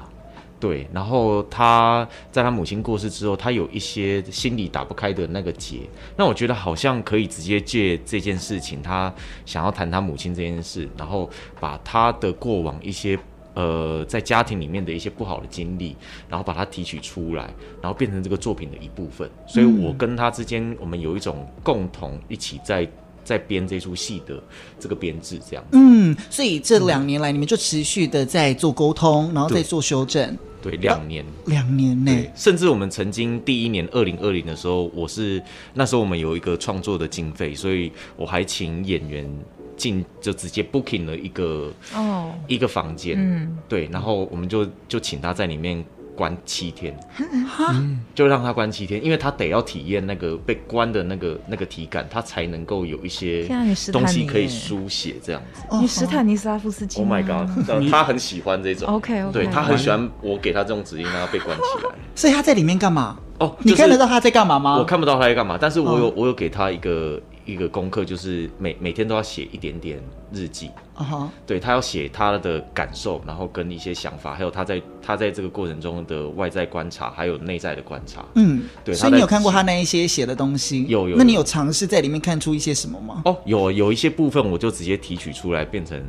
[0.58, 5.80] 对，然后他在他母亲过世之后，他有一些心里打不开的那个结。
[6.16, 9.12] 那我觉得好像可以直接借这件事情，他
[9.44, 11.28] 想要谈他母亲这件事，然后
[11.60, 13.18] 把他的过往一些
[13.56, 15.96] 呃在家庭里面的一些不好的经历，
[16.28, 19.28] 然后把它提取出来，然后变成这个作品的一部分。
[19.48, 22.88] 所以我跟他之间，我们有一种共同一起在。
[23.26, 24.40] 在编这出戏的
[24.78, 25.64] 这个编制，这样。
[25.72, 30.38] 嗯，所以这两年来，你们就持续的在做沟通，然后再做修正。
[30.62, 35.42] 对，两年，两年内，甚至我们曾经第一年二零二零的时候，我是
[35.74, 39.28] 那时候我们有一个创作的经费，所以我还请演员
[39.76, 45.84] 进，就直接 booking 了一个哦一个房间，嗯，对，然后我们就就请他在里面。
[46.16, 46.98] 关七天，
[48.16, 53.46] 就让他关七天，因为他得要体验那个被关的那个那个体感，他才能够有一些
[53.92, 55.60] 东西可以书写这样子。
[55.78, 57.46] 你斯坦尼斯拉夫斯基？Oh my god！
[57.92, 58.88] 他很喜欢这种。
[58.88, 59.30] OK OK。
[59.30, 61.94] 对，他很喜欢我给他这种指令，让他被关起来。
[62.16, 63.18] 所以他在里面干嘛？
[63.38, 64.78] 哦，你看得到他在干嘛吗？
[64.78, 67.20] 我看不到他在干嘛，但是我有我有给他一个。
[67.46, 71.28] 一个功课就是每每天都要写一点点日记啊，uh.
[71.46, 78.24] 对，他要写他的感受，然后跟一些想法，还有他在他在这个过程中的外在观察，还有内在的观察。
[78.34, 78.94] 嗯，对。
[78.94, 80.84] 所以你有看过他那一些写的东西？
[80.88, 81.16] 有有，有。
[81.16, 83.22] 那你有尝试在里面看出一些什么吗？
[83.24, 86.04] 哦，有有一些部分我就直接提取出来变成。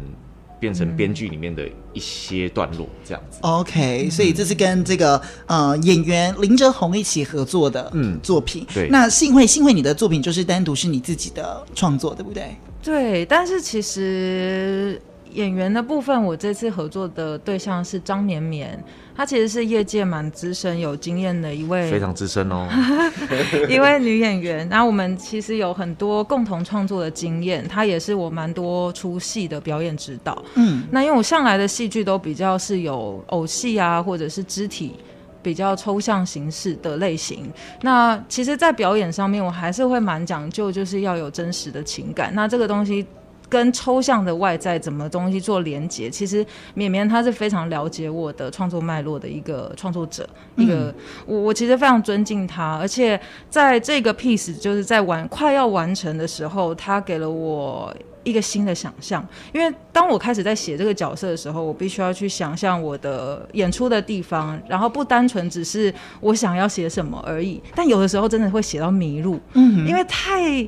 [0.59, 3.39] 变成编剧里面的一些段落，这样子。
[3.41, 8.63] OK，所以这是跟这个呃演员林哲宏一起合作的嗯作品。
[8.69, 12.55] 嗯、对，那幸会幸会你的作品就是单独是你自己的创作，对不对？
[12.81, 15.01] 对，但是其实
[15.33, 18.81] 演员的部分，我这次合作的对象是张绵绵，
[19.17, 22.69] 她其实是业界蛮资深、有经验的一位，非常资深哦，
[23.67, 24.69] 一位女演员。
[24.69, 30.39] 那我们其实有很多共同创作的经验，她也是我蛮多出戏的表演指导。
[30.53, 34.93] 嗯，那因为我向来的戏剧都比较是有偶戏啊，或者是肢体
[35.41, 37.51] 比较抽象形式的类型。
[37.81, 42.31] 那其实，在表演上面，我还是会蛮讲究，就是要有真实的情感。
[42.35, 43.03] 那这个东西。
[43.49, 46.09] 跟抽象的外在怎么东西做连接？
[46.09, 50.93] 其实绵绵他是非常了解我的创作脉络的一个创作者，嗯、一个
[51.25, 59.25] 我我其实非常尊敬他，而且在这个 piece 就是在完快要完成的时候，他给了我一个新的想象。
[59.53, 67.61] 因为当我开始在写这个角色的时候，我必须要去想象我的演出的地方，然后不单纯只是我想要写什么而已。
[67.73, 70.67] 但有的时候真的会写到迷路，嗯，因为太。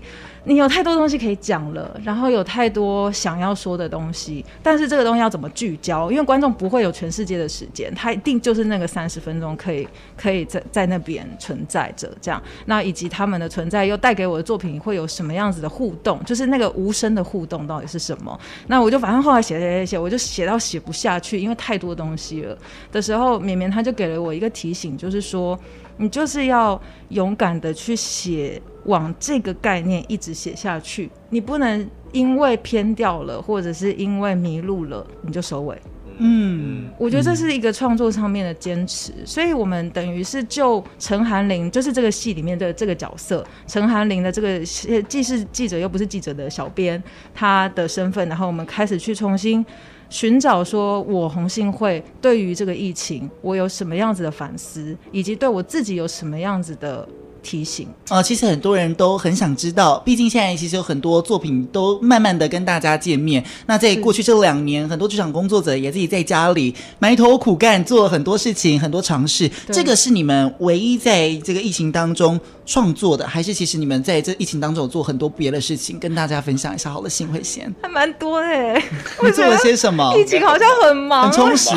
[0.50, 6.10] 你有太多东西可以讲了，然后有太多想要说的东西，但是这个东西要怎么聚焦？
[6.10, 12.42] 因为观众不会有全世界的时间，他一定就是那个三十分钟可以可以在在那边存在着，这样。
[12.66, 16.20] 那以及他们的存在又带给我的作品会有什么样子的互动？
[16.26, 18.36] 就是那个无声的互动到底是什么？
[18.66, 22.58] 那我就反正后来写写写写，我就写到写不下去，因为太多东西了
[22.92, 25.60] 的时候，绵绵他就给了我一个提醒，就是说。
[26.02, 31.10] 你就是要勇敢的去写，往这个概念一直写下去。
[31.30, 35.78] 你不能因为偏掉了，或者是因为迷路了，你就收尾。
[36.22, 39.14] 嗯，我觉得这是一个创作上面的坚持。
[39.26, 44.60] 所以我们等于是就陈寒玲，就是这个戏里面的这个角色，陈寒玲的这个
[45.08, 47.02] 既是记者又不是记者的小编，
[47.34, 49.66] 他的身份，然后我们开始去重新。
[50.10, 57.08] 寻找说，我红信会对于这个疫情，我有什么样子的反思，以及对我自己有什么样子的。
[57.50, 63.44] 提醒啊、呃，其实很多人都很想知道，毕竟现在其实有很多作品都慢慢的跟大家见面。
[63.66, 69.50] 那在过去这两年，很多剧场工作者也自己在家里埋头苦干，做了很多事情，很多尝试。
[69.72, 76.92] 这个是你们唯一在这个疫情当中创作的，还是其实你们在这疫情当中有做很多别的事情，跟大家分享一下？
[76.92, 78.84] 好了，幸会先，还蛮多的诶。
[79.26, 80.16] 你做了些什么？
[80.16, 81.76] 疫情好像很忙，很充实。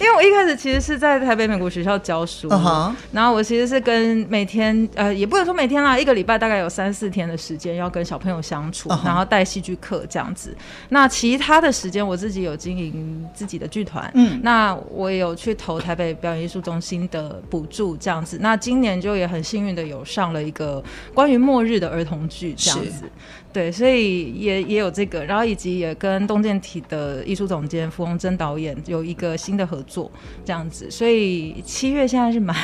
[0.00, 2.92] 因为我一开始其实是在台北美国学校教书，uh -huh.
[3.10, 4.88] 然后我其实是跟每天。
[4.94, 9.04] 呃，也不能说每天啦，一个礼拜大概有三四天的时间要跟小朋友相处，uh.
[9.04, 10.56] 然后带戏剧课这样子。
[10.88, 18.38] 那其他的时间，我自己有经营自己的剧团，嗯，那我也有去投台北表演艺术中心的补助这样子。
[18.40, 20.82] 那今年就也很幸运的有上了一个
[21.14, 23.04] 关于末日的儿童剧这样子。
[23.50, 30.10] 对，所以也也有这个，然后以及也跟东建体的艺术总监傅宏珍导演有一个新的合作，
[30.44, 30.88] 这样子。
[30.90, 32.54] 所以七月现在是满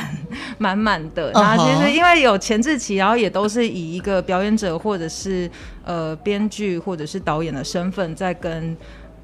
[0.59, 1.31] 满满的。
[1.31, 5.49] 然后其实因为有前置期，然后也都是以一个表演者或者是
[5.83, 8.75] 呃编剧或者是导演的身份在跟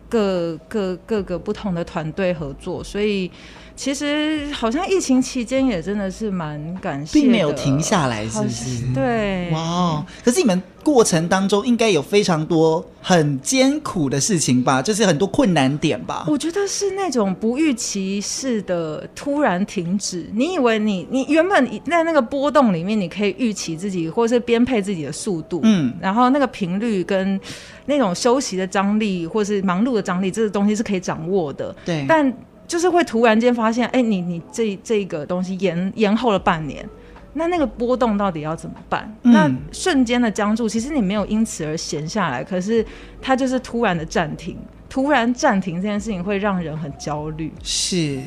[0.08, 3.30] 各各各个不同的团队合作，所以。
[3.76, 8.94] 其实好像疫情期间也真的是蛮感谢，并没有停下来，是不是？
[8.94, 10.06] 对，哇！
[10.24, 14.82] 可是你们过程当中应该有非常多很艰苦的事情吧？
[14.82, 16.26] 就是很多困难点吧？
[16.28, 20.30] 我觉得是那种不预期式的突然停止。
[20.34, 27.40] 你以为你你原本在那个波动里面，你可以预期自己或是编配自己的速度，嗯，然后那个频率跟
[27.86, 31.76] 那种休息的张力，或是忙碌的张力，这个东西是可以掌握的。
[31.84, 32.32] 对，但。
[32.72, 36.88] 就是会突然间发现，哎、欸，你你这这个东西延延后了半年，
[37.34, 39.14] 那那个波动到底要怎么办？
[39.24, 42.86] 嗯、那瞬间的僵住，其实你没有因此而闲下来，可是
[43.22, 44.56] 它就是突然的暂停，
[44.88, 48.18] 突然暂停这件事情会让人很焦虑，是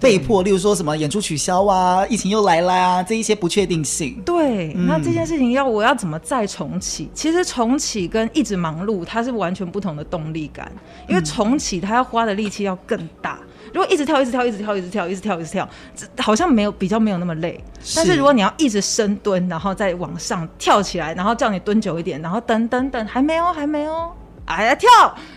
[0.00, 4.18] 被迫，例如说什么演出取消啊，疫情又来啦、啊，这一些不确定性。
[4.24, 7.10] 对、嗯，那这件事情要我要怎么再重启？
[7.12, 10.72] 其实重启跟一直忙碌，它是完全不同的动力感，
[11.06, 13.38] 因为重启它要花的力气要更大。
[13.72, 17.62] 如果一直跳，一直跳，一直跳，一直跳，一直跳，一直跳，这好像没有比较没有那么累。
[17.96, 24.12] 但是如果你要一直深蹲，然后再往上跳起来，然后叫你蹲久一点，然后等等等，还没有，还没有，
[24.46, 24.88] 哎呀跳，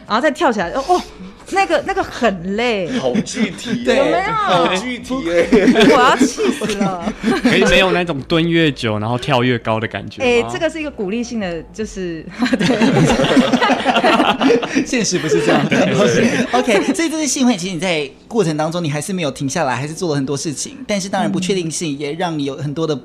[0.08, 1.02] 然后再跳起来，哦。
[1.52, 4.34] 那个那个很累，好具体，有没有？
[4.34, 5.48] 好具体哎，
[5.90, 7.14] 我要气死了。
[7.44, 10.22] 可以没有那种蹲越久，然后跳越高的感觉。
[10.22, 12.26] 哎、欸，这个是一个鼓励性的，就是
[12.58, 12.68] 对，
[14.86, 15.78] 现实不是这样的。
[16.52, 20.78] OK，所以这是幸会，其实你在过程当中，你还是没有停下来，还是做了很多事情。
[20.88, 23.00] 但是当然不确定性也让你有很多的。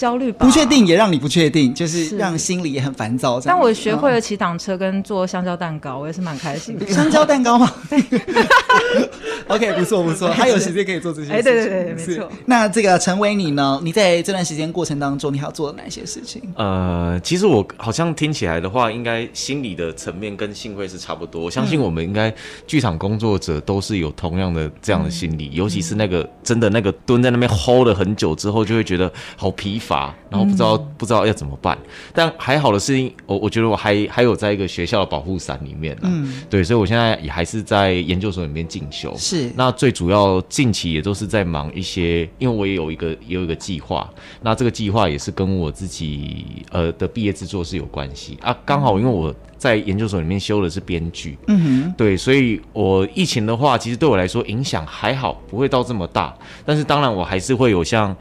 [0.00, 0.46] 焦虑吧。
[0.46, 3.38] 不确定也让你不确定，就是让心里也很烦躁。
[3.44, 6.86] 但我学会了骑挡车跟做香蕉蛋糕，我也是蛮开心的。
[6.88, 7.70] 香蕉蛋糕吗？
[9.48, 11.36] OK，不错不错， 还有时间可以做这些事情。
[11.36, 12.32] 哎，对对对，没错。
[12.46, 13.78] 那这个成为你呢？
[13.82, 16.40] 你在这段时间过程当中，你还要做哪些事情？
[16.56, 21.42] 呃，其实我好像听起来的话，应该心理的层面跟幸会是差不多。
[21.42, 22.32] 我相信我们应该
[22.66, 31.76] 剧场工作者都是有同样的这样的心理，嗯、尤其是那个真的那个蹲在那边 hold 了很久之后，就会觉得好疲乏，然后不知道、嗯、不知道要怎么办。
[32.14, 39.12] 但还好的是，我我觉得我还还有在一个学校的保护伞里面，嗯，对，所以我现在也还是在研究所里面进修。
[39.16, 44.08] 是，那最主要近期也都是在忙一些，因为我也有一个也有一个计划，
[44.40, 49.34] 那这个计划也是跟我自己呃的毕业制作是有关系啊，刚好因为我。
[49.60, 56.34] 在研究所里面修的是编剧，嗯哼，对，所以我疫情的话，其实对我来说影响还好，不会到这么大。
[56.64, 58.16] 但是当然，我还是会有像，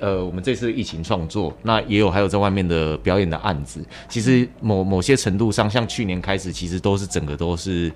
[0.00, 3.84] 呃，我们这次疫情创作，那也有还有在外面的表演的案子。
[4.08, 7.92] 其实某某些程度上，像去年开始，其实都是整个都是。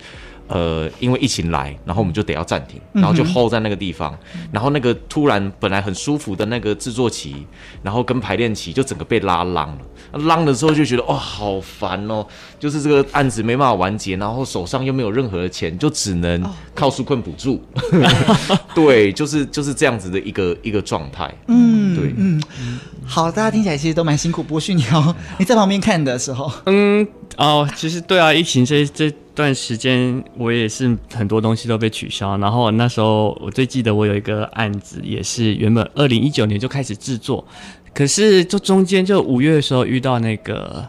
[0.52, 7.46] 呃，因为疫情来，然后我们就得要暂停，然后就 hold 在那个地方，嗯、然后那个突然本来很舒服的那个制作期，
[7.82, 10.20] 然后跟排练期就整个被拉浪了。
[10.26, 12.26] 浪的时候就觉得哇、哦，好烦哦，
[12.58, 17.64] 就是这个案子没办法完结，然后手上又没有任何的钱，就只能靠纾困补助。
[17.74, 21.34] 哦、 对，就是就是这样子的一个一个状态。
[21.48, 22.42] 嗯，对，嗯，
[23.06, 24.42] 好，大家听起来其实都蛮辛苦。
[24.42, 29.10] 博旭，你要你在旁边看的时候，嗯，哦，其实对啊，疫情这这。
[29.34, 37.44] 段时间我也是很多东西都被取消，然后那时候我最记得我有一个案子，也是原本二零一九年就开始制作，
[37.94, 40.86] 可是就中间就五月的时候遇到那个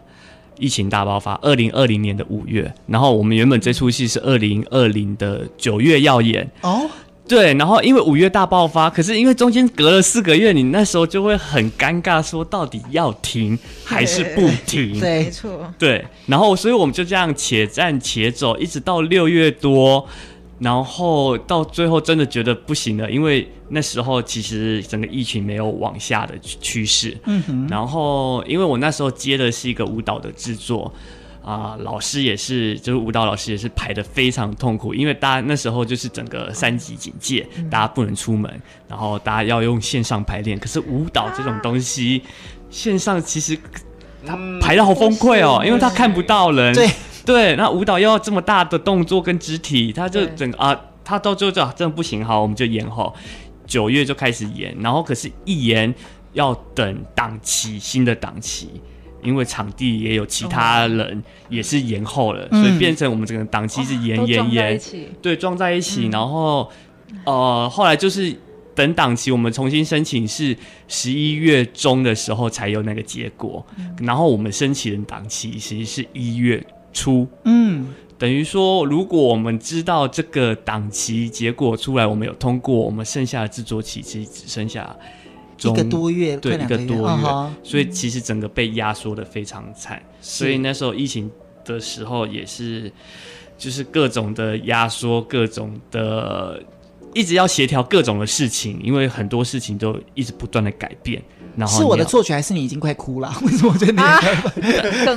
[0.57, 6.89] 疫情大爆发，二零二零年的五月，然后我们原本这出戏是二零二零的九月要演哦。
[7.25, 14.97] 对，然后因为五月大爆发，可是因为中间隔了四个月，你那时候就会很尴尬，说到底要停还是不停？
[14.99, 15.73] 对，没错。
[15.79, 20.05] 对，然后所以我们就这样且战且走，一直到六月多，
[20.59, 27.17] 然后到最后真的觉得不行了，因为那时候其实整个疫情没有往下的趋势。
[27.25, 27.67] 嗯哼。
[27.69, 30.93] 然后因为我那时候接的是一个舞蹈的制作。
[31.43, 38.49] 啊、呃，老师也是，就是舞蹈老师也是排的非常痛苦，因为大家那时候就是整个三级警戒，嗯、大家不能出门，
[38.87, 40.57] 然后大家要用线上排练。
[40.57, 43.57] 可是舞蹈这种东西，啊、线上其实
[44.25, 46.73] 他排的好崩溃哦，嗯、因为他看不到人。
[46.73, 46.89] 对
[47.25, 53.13] 对，那舞蹈又要这么大的动作跟肢体，他就整个啊，他到最后就真的不行，好，我们就延后，
[53.67, 55.93] 九月就开始演，然后可是一演
[56.31, 58.81] 要等档期，新的档期。
[59.23, 64.81] 因为场地也有其他人也是延后了，嗯、所以变成我们整个档期是延延延，
[65.21, 66.07] 对，撞在一起。
[66.07, 66.69] 嗯、然后，
[67.25, 68.35] 呃，后来就是
[68.75, 70.55] 等档期，我们重新申请是
[70.87, 73.65] 十一月中的时候才有那个结果。
[73.77, 84.95] 嗯、然后我们申请的档期其实是一月初，嗯，等于说如果我们知道这个档期结果出来，我们有通过，我们剩下的制作期其实只剩下。
[85.61, 90.01] 一个多月，对，一个多月，哦、所以其实整个被压缩的非常惨。
[90.03, 91.29] 嗯、所以那时候疫情
[91.63, 92.91] 的时候也是，
[93.57, 96.61] 就是各种的压缩，各种的
[97.13, 101.21] 一直要协调各种的事情，因为很多事情都一直不断的改变。
[101.55, 103.31] 然后是我的错觉，还是你已经快哭了？
[103.45, 104.19] 为什么我觉得你、啊、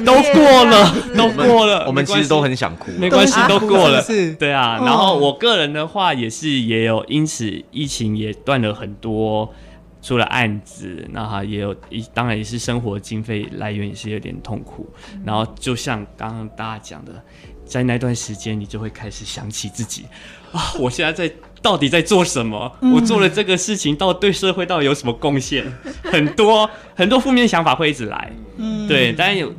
[0.04, 1.86] 都过了，都过了？
[1.86, 4.02] 我们其实都很想哭，没关系， 都过了。
[4.02, 4.78] 是，对啊。
[4.84, 9.50] 然后我个人的话也是也有，因此疫情也断了很多。
[10.02, 14.88] 除了案子，那哈也有一，当然也是生活经费来源也是有点痛苦。
[15.12, 17.20] 嗯、然后就像刚刚大家讲的，
[17.64, 20.04] 在那段时间，你就会开始想起自己
[20.52, 22.70] 啊，我现在在到底在做什么？
[22.82, 25.64] 嗯、我做了这个事情，到对社会到底有什么贡献？
[26.04, 28.32] 很多很多负面想法会一直来。
[28.58, 29.52] 嗯，对，但有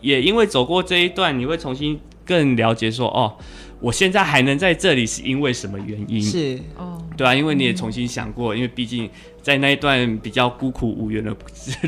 [0.00, 3.36] 也因为走过这一段，你会重新更了解说，哦，
[3.78, 6.20] 我现在还能在这里是因为什么原因？
[6.20, 9.08] 是哦，对啊，因为你也重新想过，嗯、因为毕竟。
[9.42, 11.34] 在那一段比较孤苦无援的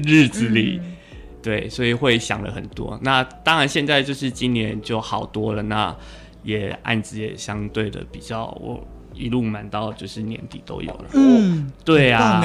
[0.04, 0.92] 日子里，嗯、
[1.40, 2.98] 对，所以会想了很多。
[3.00, 5.94] 那当然，现在就是今年就好多了，那
[6.42, 11.04] 也案子也相对的比较，我一路满到就是年底都有了。
[11.12, 12.42] 嗯，对啊。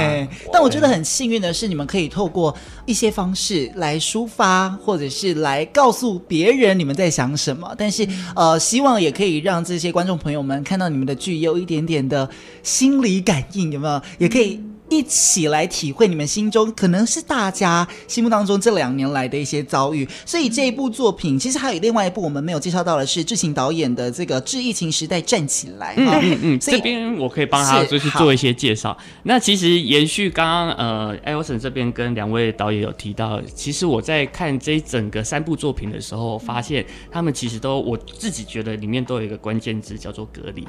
[0.53, 7.73] 但我觉得很幸运的是，你们可以透过一些方式来抒发，或者是来告诉别人你们在想什么。
[7.75, 12.29] 但是，呃，希望也可以让这些观众朋友们看到你们的剧有一点点的
[12.61, 14.01] 心理感应，有没有？
[14.19, 14.61] 也可以。
[14.89, 20.07] 一起来体会你们心中可能是大家心目当中这两年来的一些遭遇。
[20.25, 25.95] 所以这一部作品其实还有另外一部我们没有介绍到的是志勤导演的这个《致疫情时代站起来》。
[25.99, 28.97] 嗯嗯嗯，这边我可以帮他就是做一些介绍。
[29.23, 40.67] 那其实延续刚刚呃艾 l s o n 这边跟两位导演有提到，其实我在看这一整个三部作品的时候，发现他们其实都我自己觉得里面都有一个关键字叫做隔离，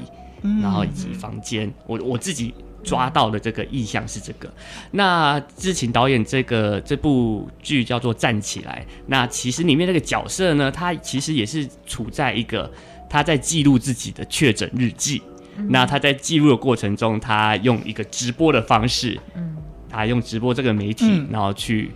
[0.63, 1.73] 然后以及房间。
[1.87, 2.55] 我我自己。
[2.83, 4.53] 抓到的这个意向是这个，
[4.93, 12.71] 那志勤导演这个这部剧叫做《站起来》，那其实里面那个角色呢，他其实也是处在一个
[13.09, 15.23] 他在记录自己的确诊日记，
[15.57, 19.57] 嗯、那他在记录的过程中，他用一个直播的方式，嗯，
[19.89, 21.91] 他用直播这个媒体，嗯、然后去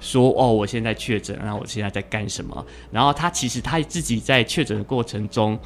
[0.00, 5.58] 说哦，我现在确诊，然后我现在在干什么，然后他其实他自己在确诊的过程中。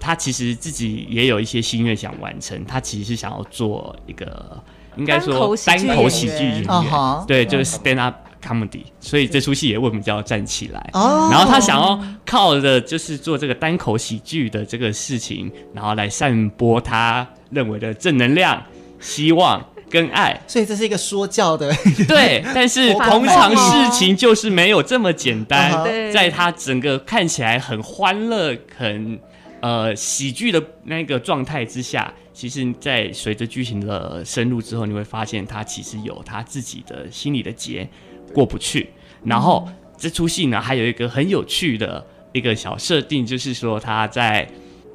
[0.00, 4.62] 他其实自己也有一些心愿想完成，他其实是想要做一个，
[4.96, 10.90] 应该说单口喜剧演员，对，就是 stand up comedy，所以这出戏也为我们叫站起来？
[10.94, 18.62] 然后他想要靠着就是做这个单口喜剧的这个事情，然后来散播他认为的正能量、
[19.00, 19.60] 希望
[19.90, 20.40] 跟爱。
[20.46, 21.72] 所以这是一个说教的，
[22.06, 22.42] 对。
[22.54, 25.72] 但是通常事情就是没有这么简单，
[26.12, 29.18] 在他整个看起来很欢乐、很。
[29.60, 37.84] 呃，喜剧的那个状态之下，其实，在随着剧情的深入之后，你会发现他其实有他自己的心里的结
[38.32, 38.88] 过不去。
[39.24, 44.48] 然后、嗯、这出戏呢，还有一个很有趣的一个小设定，就是说他在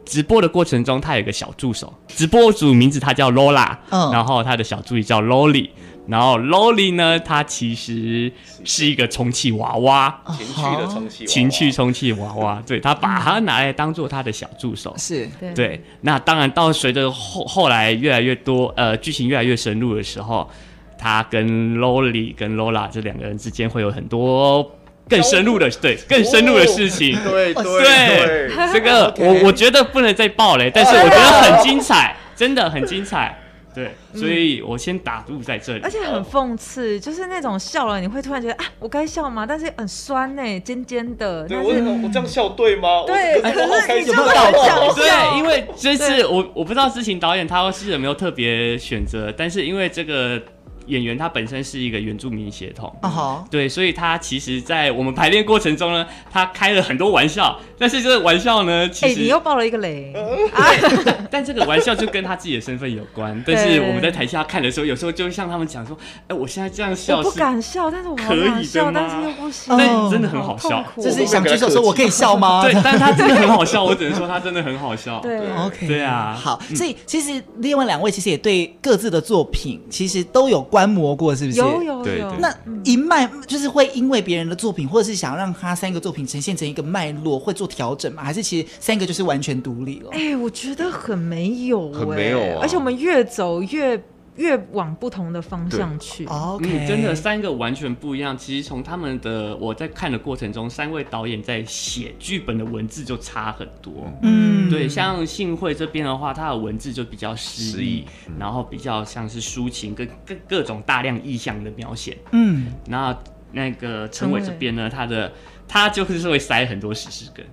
[0.06, 5.70] 直播的过程中，他有一个小助手，直播主名字他叫 Lola，、嗯、然后他的小助理叫 Lolly。
[6.06, 8.30] 然后 Lolly 呢，他其实
[8.66, 12.62] 是一个充气娃娃，情趣的充气，情趣充气娃娃。
[12.68, 14.93] 对，他把它拿来当做他的小助手。
[14.97, 15.82] 是，对。
[16.01, 20.49] 那当然，到随着后后来越来越多，呃，剧情越来越深入的时候，
[20.97, 24.70] 他跟 Lolly 跟 Lola 这两个人之间会有很多
[25.10, 27.18] 更深入的，对，更深入的事情。
[27.24, 33.39] 对对对，这个 我我觉得不能再爆雷，但是我觉得很精彩，真的很精彩。
[33.76, 39.47] 对，所以我先打住在这里，而且很讽刺，就是那种笑了，你会突然觉得啊，我该笑吗？
[39.47, 41.47] 但是很酸呢，尖尖的。
[41.47, 41.70] 对，我
[42.04, 43.04] 我这样笑对吗？
[43.08, 44.93] 对，可是你就会很想 笑。
[44.93, 50.39] 对，因为这次我我不知道之前导演他是有没有特别选择，但是因为这个。
[50.88, 53.49] 演员他本身是一个原住民血统，uh huh.
[53.49, 60.13] 对，所以他其实，在我们排练过程中呢，他开了很多玩笑，但是这个玩笑呢，其实、欸、你又爆了一个雷，
[61.29, 63.34] 但这个玩笑就跟他自己的身份有关。
[63.45, 70.84] 但是我们在台下看的时候，有时候就会向他们讲说：“哎、欸，我现在这样笑，我不敢笑，但是我可以笑，但是又不行，但真的很好笑。
[70.97, 72.63] 就、哦、是想举手说我可以笑吗？
[72.63, 75.19] 对，但是他真的很好笑，我只能说他真的很好笑。
[75.21, 81.59] 对，OK，对啊，好，所以其实另外两位其实也对各自的作品其实都有观摩过，是不是？
[81.59, 82.51] 有有有，那
[82.84, 88.24] 一脉就是会因为别人的作品，或者是想要让他三个作品呈现成一个脉络，会做调整吗？
[88.24, 90.09] 还是其实三个就是完全独立了？
[90.13, 92.59] 哎、欸，我觉得很没有、欸，很没有啊！
[92.63, 94.03] 而且我们越走越。
[94.36, 98.38] 越往不同的方向去，OK，嗯，真的三个完全不一样。
[98.38, 104.11] 其实从他们的我在看的过程中，三位导演在写剧本的文字就差很多。
[104.23, 112.17] 嗯，对，像幸会这边的话，他的文字就比较诗意，嗯、然后比较像是抒情跟各各种大量意象的描写。
[112.31, 113.15] 嗯，那
[113.51, 115.31] 那个陈伟这边呢，他的
[115.67, 117.45] 他就是会塞很多史诗梗。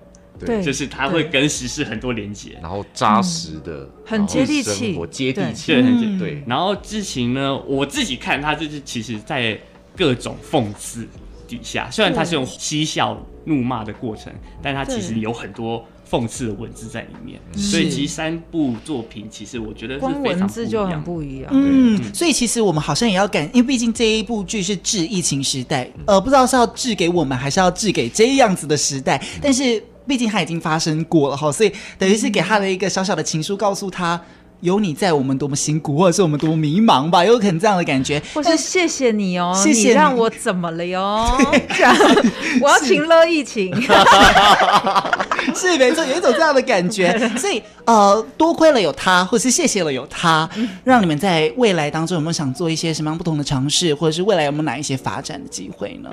[0.45, 6.43] 对，就是它会跟时事很多连接，然后扎实的，很接地气，我接地气，对，很对。
[6.47, 9.59] 然后之前呢，我自己看它就是其实在
[9.95, 11.07] 各种讽刺
[11.47, 14.31] 底下，虽然它是用嬉笑怒骂的过程，
[14.61, 17.39] 但它其实有很多讽刺的文字在里面。
[17.55, 21.49] 所以其实三部作品其实我觉得是文字就很不一样。
[21.53, 29.83] 嗯，所以其实我们好像也要感，因为毕竟这一部剧是致疫情时代，呃，不知道是要致给我们，还是要致给这样子的时代，但是。
[30.07, 34.19] 毕竟他已经发生过了哈，所以等于是给他的一个小小的情书，告诉他
[34.61, 38.21] 有你在，我们多么辛苦，或者是我们多么迷茫吧，有可能这样的感觉。
[38.33, 41.27] 或是谢谢你哦，谢谢让我怎么了哟？
[41.51, 41.95] 对 这样，
[42.61, 43.91] 我要情乐意情，是，
[45.55, 47.17] 是没错，有一种这样的感觉。
[47.37, 50.47] 所以呃，多亏了有他，或是谢谢了有他，
[50.83, 56.09] 让你们在未来当中有没有想做一些什么样不同的尝试，或者是未来有没有哪一些发展的机会呢？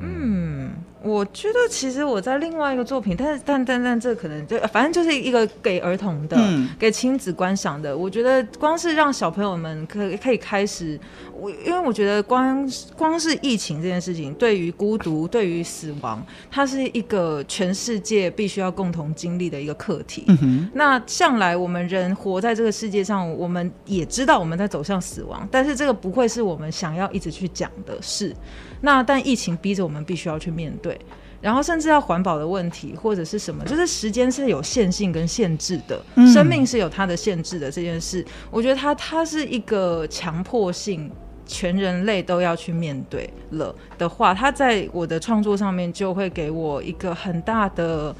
[0.00, 0.70] 嗯。
[1.04, 7.96] 我觉得其实我在另外一个作品，但是但但但这可能就反正就是一个给儿童的，嗯、给亲子观赏的。
[7.96, 10.98] 我觉得光是让小朋友们可以可以开始，
[11.34, 20.24] 我因为我觉得光光是疫情这件事情，对于孤独，对于死亡，它是一个全世界必须要共同经历的一个课题。
[20.28, 28.34] 嗯、那向来我们人活在这个世界上，我们也知道我们在走向死亡，但是这个不会是我们想要一直去讲的事。
[28.82, 31.00] 那但疫情逼着我们必须要去面对，
[31.40, 41.08] 然后甚至要环保的问题或者是什么，就是时间是有限性跟限制的，嗯、生命是有它的限制的这件事，我觉得它它是一个强迫性，
[41.46, 48.14] 全人类都要去面对了的话，它在我的创作上面就会给我一个很大的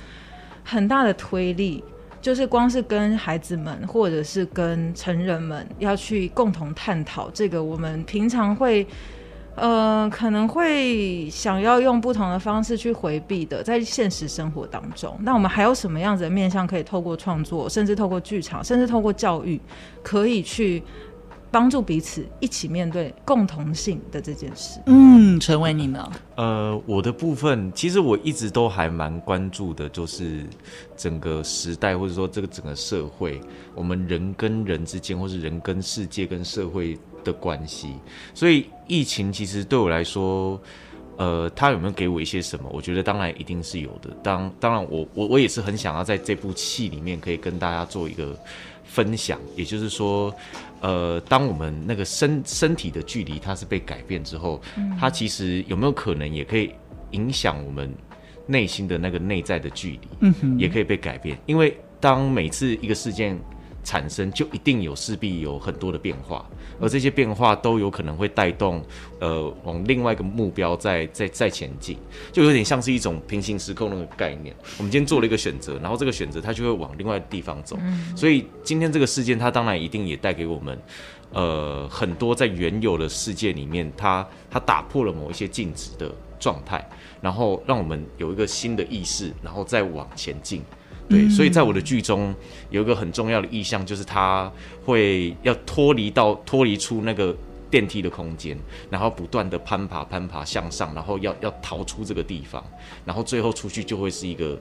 [0.62, 1.82] 很大的推力，
[2.20, 8.86] 就是光是跟孩子们或者是跟成人们要去共同探讨这个我们平常会。
[9.54, 19.60] 呃，可能会想要用不同的方式去回避的，在现实生活当中，那我们还有什么样子的面向可以透过创作，甚至透过剧场，甚至透过教育，
[20.02, 20.82] 可以去
[21.52, 24.80] 帮助彼此一起面对共同性的这件事？
[24.86, 26.10] 嗯，成为你呢？
[26.34, 30.44] 呃，我的部分其实我一直都还蛮关注的，就是
[30.96, 33.40] 整个时代，或者说这个整个社会，
[33.74, 36.98] 我们人跟人之间，或是人跟世界跟社会。
[37.24, 37.94] 的关系，
[38.34, 40.60] 所以疫情其实对我来说，
[41.18, 42.68] 呃，他有没有给我一些什么？
[42.72, 44.10] 我觉得当然一定是有的。
[44.24, 48.36] 当当然我，我我我也是很想要在这部戏里面可以跟大家做一个
[48.92, 50.34] 分享，也就是说，
[50.80, 54.60] 呃，当我们那个身身体的距离它是被改变之后，
[55.00, 56.74] 它其实有没有可能也可以
[57.12, 57.92] 影响我们
[58.46, 61.38] 内心的那个内在的距离，嗯，也可以被改变。
[61.46, 63.38] 因为当每次一个事件。
[63.84, 66.48] 产生就一定有势必有很多的变化，
[66.82, 68.84] 而这些变化都有可能会带动，
[69.20, 71.96] 呃，往另外一个目标再再再前进，
[72.32, 74.52] 就有点像是一种平行时空那个概念。
[74.78, 77.78] 我们今天做了一个选择，然后这个选择它就会往另外的地方走。
[78.16, 80.76] 所以今天这个事件它当然一定也带给我们，
[81.32, 86.84] 呃，很多在原有的世界里面，它它打破了某一些静止的状态，
[87.20, 90.60] 然后让我们有一个新的意识，然后再往前进。
[91.12, 92.34] 对，所以在我的剧中
[92.70, 94.50] 有一个很重要的意象，就是他
[94.84, 97.36] 会要脱离到脱离出那个
[97.70, 98.56] 电梯的空间，
[98.88, 102.64] 然后不断的攀爬攀爬向上，然后要要逃出这个地方，
[103.04, 104.58] 然后最后出去就会是一个。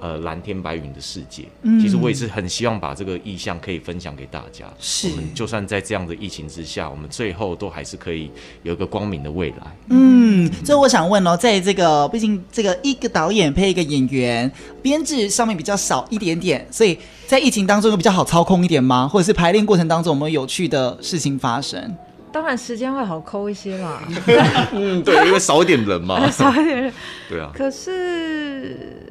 [0.00, 4.64] 呃，蓝天白云的世界，嗯，其实我也是很希望把这个意向可以分享给大家。
[4.78, 8.30] 是，我们就算在这样的疫情之下，我们最后都还是可以
[8.62, 9.76] 有一个光明的未来。
[9.88, 14.48] 嗯，所以我想问哦，在这个毕竟这个一个导演配一个演员，
[14.80, 16.96] 编制上面比较少一点点，所以
[17.26, 19.08] 在疫情当中有比较好操控一点吗？
[19.08, 21.96] 或者是排练过程当中有没有有趣的事情发生？
[22.30, 24.00] 当然时间会好抠一些啦。
[24.72, 26.92] 嗯，对，因为少一点人嘛， 少一点人。
[27.28, 27.50] 对啊。
[27.52, 29.08] 可是。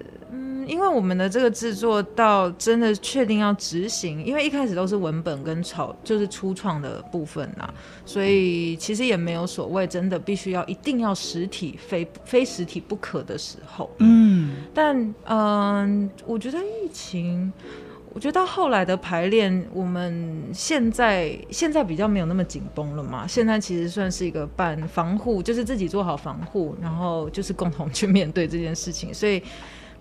[0.68, 7.68] 因为我们的这个制作到真的确定要执行，因为一开始都是文本跟草，就是初创的部分呐，
[8.06, 13.90] 所以其实也没有所谓真的必须要一定要实体非非实体不可的时候。
[14.00, 17.52] 嗯，但嗯、呃，我觉得疫情，
[18.14, 23.26] 我觉得到后来的排练，我们现在现在比较没有那么紧绷了嘛。
[23.26, 29.42] 现在其实算是一个半防护，就是自己做好防护，然后就是共同去面对这件事情，所以。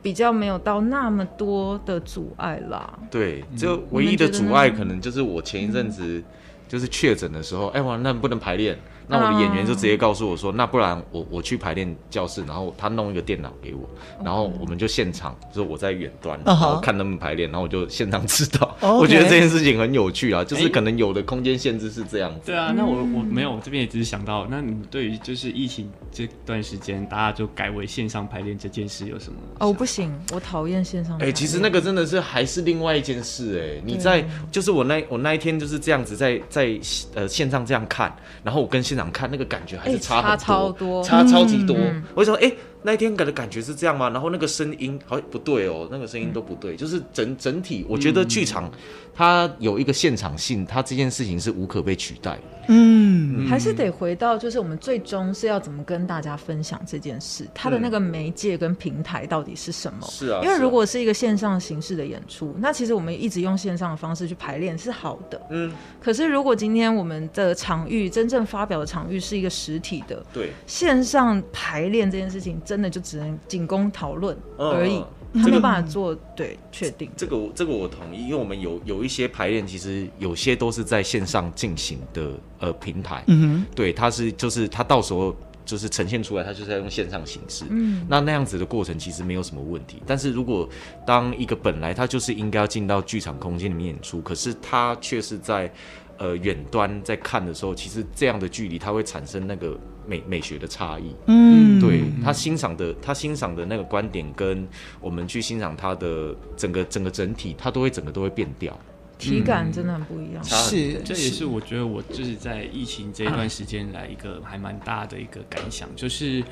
[0.07, 2.97] 比较没有到那么多的阻碍啦。
[3.11, 6.23] 对，就唯一的阻碍可能就是我前一阵子
[6.69, 8.79] 就是确诊的时候，哎、嗯，哇、欸，那不能排练。
[9.09, 13.89] 那我的演员就直接告诉我说：“那不然我我去排练教室，然后他弄一个电脑给我，
[14.25, 18.77] 然后我们就现场，就是我在远端，然后看他们排练，然后我就现场指导。
[18.99, 22.47] 我觉得这件事情很有趣啊，就是可能有的空间限制是这样子。
[22.47, 29.39] 对啊，那我我没有，我这边也只是想到，那你对于就是疫情这段时间，大家就改为线上排练这件事有什么？
[29.61, 31.17] 哦，不行，我讨厌线上。
[31.19, 33.81] 哎，其实那个真的是还是另外一件事哎。
[33.87, 36.81] 你在就是我那我那一天就是这样子在在
[37.15, 39.77] 呃线上这样看，然后我跟现场看那个感觉。
[39.77, 41.77] 还是差很多，差超多，差超级多。
[41.77, 42.57] 嗯、我就说，哎、欸。
[42.87, 44.09] 那一天给的感觉是这样吗？
[44.11, 48.71] 然后那个声音好像不对哦，那个声音都不对，就是整整体，我觉得剧场
[49.13, 52.43] 它有一个现场性，它这件事情是无可被取代的。
[52.69, 60.07] 嗯，还是得回到，就是我们最终是要怎么跟大家分享这件事，它的那个媒介跟平台到底是什么？
[60.09, 65.41] 是啊，因为如果是一个线上形式的演出，那其实我们一直用线上的方式去排练是好的。
[65.51, 72.76] 嗯，可是如果今天我们的场域真正发表的场域是一个实体的，对，线上排练这件事情真。
[72.77, 75.03] 真的就只能仅供讨论而已，
[75.33, 77.11] 嗯、他没有办法做、这个、对确定。
[77.17, 87.65] 这个我这个我同意，因为我们有有一些排练，其实有些都是在线上进行的呃平台，嗯哼，对，它是就是它到时候就是呈现出来，它就是要用线上形式。
[87.71, 90.03] 嗯，那那样子的过程其实没有什么问题。
[90.07, 90.69] 但是如果
[91.07, 95.73] 当一个本来它就是应该要进到剧场空间里面演出，可是它却是在
[96.19, 101.15] 呃远端在看的时候，其实这样的距离它会产生那个美美学的差异。
[101.27, 104.67] 嗯，对，他欣赏的他欣赏的那个观点跟
[105.01, 108.79] 我们去欣赏他的整个整个整体，他都会整个都会变掉。
[109.19, 116.45] 体感真的很不一样，是，这也是我觉得我就是在疫情这一段时间来一个还蛮大的一个感想，就是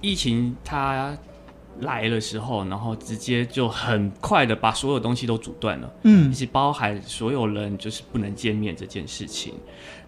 [0.00, 1.16] 疫情它
[1.80, 9.54] 来的时候，然后直接就很快的把所有东西都阻断了，嗯，以及包含所有人就是不能见面这件事情。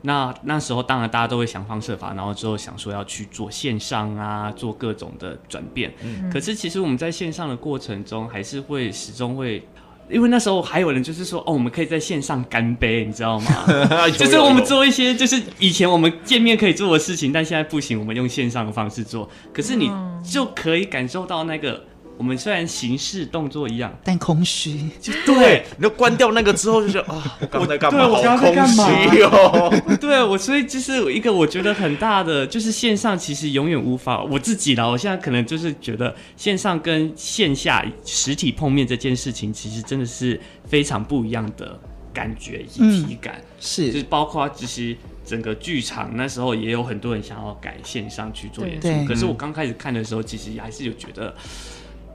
[0.02, 5.92] 那那时候当然大家都会想方设法，然后之后想说要去做线上啊，做各种的转变。
[6.02, 9.66] 嗯，可是其实我们在线上的过程中，还是会始终会。
[10.10, 13.66] 因为那时候还有人就是说，哦，我们可以在线上干杯，你知道吗？
[14.16, 19.28] 就是我们做一些，就是以前我们见面可以做的事情，但现在不行，我们用线上的方式做。
[19.52, 19.90] 可是你
[20.22, 21.84] 就可以感受到那个。
[22.16, 24.78] 我们虽然形式动作一样，但空虚。
[25.00, 28.06] 就对，你就关掉那个之后，就觉得啊，我刚才干嘛？
[28.06, 28.84] 我刚才干嘛？
[28.84, 29.82] 好空虚哦。
[30.00, 34.86] 对我，所以就是一个我觉得很大的，就是线上其实永远无法我自己啦。
[34.86, 41.78] 我现在可能就是觉得线上跟线下实体碰面这件事情，其实真的是非常不一样的
[42.12, 43.34] 感觉以及体感。
[43.38, 44.96] 嗯、是，就是包括其实
[45.26, 51.34] 整个剧场那时候也有很多人想要改线上去做演出，可是我刚开始看的时候，其实还是有觉得。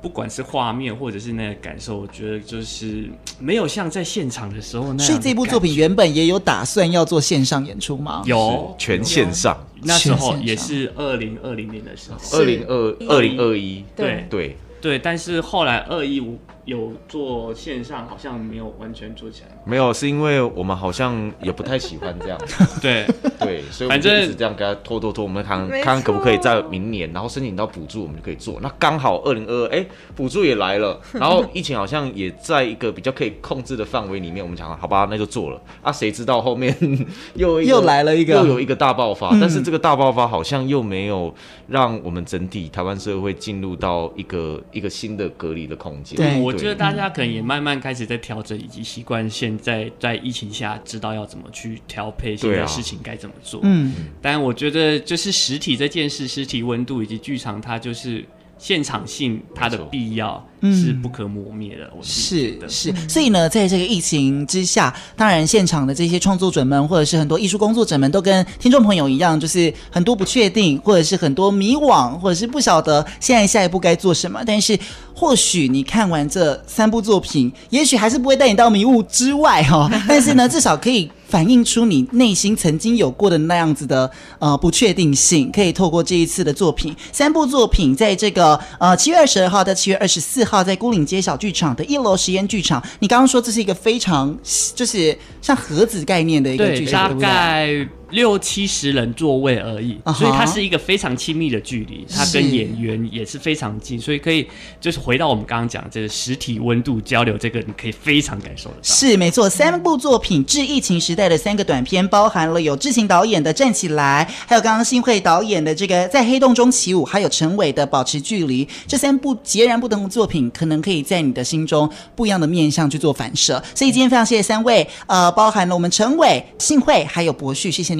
[0.02, 5.08] 不管是画面或者是那个感受，我觉得就是没有像在现场的时候那样。
[5.08, 8.24] 所以这部作品原本也有打算要做线上演出吗？
[8.26, 8.76] 有。
[8.78, 14.26] 全线上，那时候也是二零二零年的时候，二零二二零二一，对。
[14.30, 14.58] 对。
[14.82, 16.40] 对，但是后来二一五。
[16.70, 19.48] 有做线上，好像没有完全做起来。
[19.66, 22.40] 没有，是因为我们好像也不太喜欢这样。
[22.80, 23.08] 对
[23.40, 25.24] 对，所以我们就一直这样给他拖拖拖。
[25.24, 28.60] 我们看看看可不可以在明年，然后申请到补助，我们就可以做。
[28.62, 34.44] 那刚好二零二二，哎，补助也来了， 然后疫情好像也在一个比较可以控制的范围里面。
[34.44, 35.60] 我们讲好吧，那就做了。
[35.82, 36.76] 啊，谁知道后面
[37.34, 39.30] 又又来了一个，又有一个大爆发。
[39.32, 41.34] 嗯、但是这个大爆发好像又没有
[41.68, 46.16] 让我们整体台湾社会进入到一个一个新的隔离的空间。
[46.16, 46.59] 对，我。
[46.60, 53.62] 我觉得大家可能也慢慢开始在调整，以及习惯现在在疫情下知道要怎么去调配现在事情该怎么做。
[53.64, 58.24] 嗯，但我觉得就是实体这件事，实体温度以及剧场，它就是。
[58.60, 74.44] 现场性它的必要是不可磨灭的，我是是，所以呢，在这个疫情之下，当然现场的这些创作者们，或者是很多艺术工作者们，都跟听众朋友一样，就是很多不确定，或者是很多迷惘，或者是不晓得现在下一步该做什么。
[74.46, 74.78] 但是，
[75.16, 81.10] 或许你看完这三部作品，也许还是不会带你到迷雾之外哈、哦，但是呢，至少可以。
[81.30, 84.10] 反映出你内心曾经有过的那样子的
[84.40, 92.84] 呃不确定性，可以透过这一次的作品，三部作品，在这个呃七月二十二号到七月二十四号，在孤岭街小剧场的一楼实验剧场。
[93.00, 94.36] 你刚刚说这是一个非常
[94.74, 97.90] 就是像盒子概念的一个剧场，对，大概。
[98.12, 100.14] 六七十人座位而已，uh huh.
[100.14, 104.48] 所以它是一个非常亲密的距离，它跟演员也是非常近，所以可以
[104.82, 108.82] 就是回到我们刚刚讲的这个实体温度交流，这个你可以非常感受得到。
[108.84, 118.68] 是没错，三部作品致疫情时代的三个短片，包含了有志勤导演的《站起来》，还有刚刚信慧导演的这个在黑洞中起舞，还有陈伟的保持距离。
[118.88, 123.64] 这三部截然不同的作品，可能可以在你的心中不一样的面向去做反射。
[123.76, 127.99] 所以今天非常谢谢三位，呃，包含了我们陈伟、信慧还有博旭，谢谢。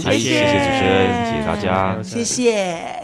[0.00, 0.40] 谢谢，谢谢。
[0.46, 3.00] 主持人，谢谢大家，谢谢。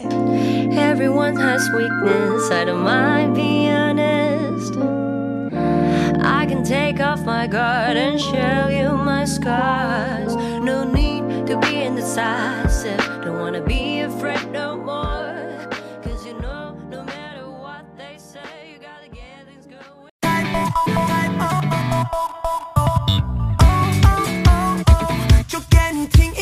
[26.09, 26.36] king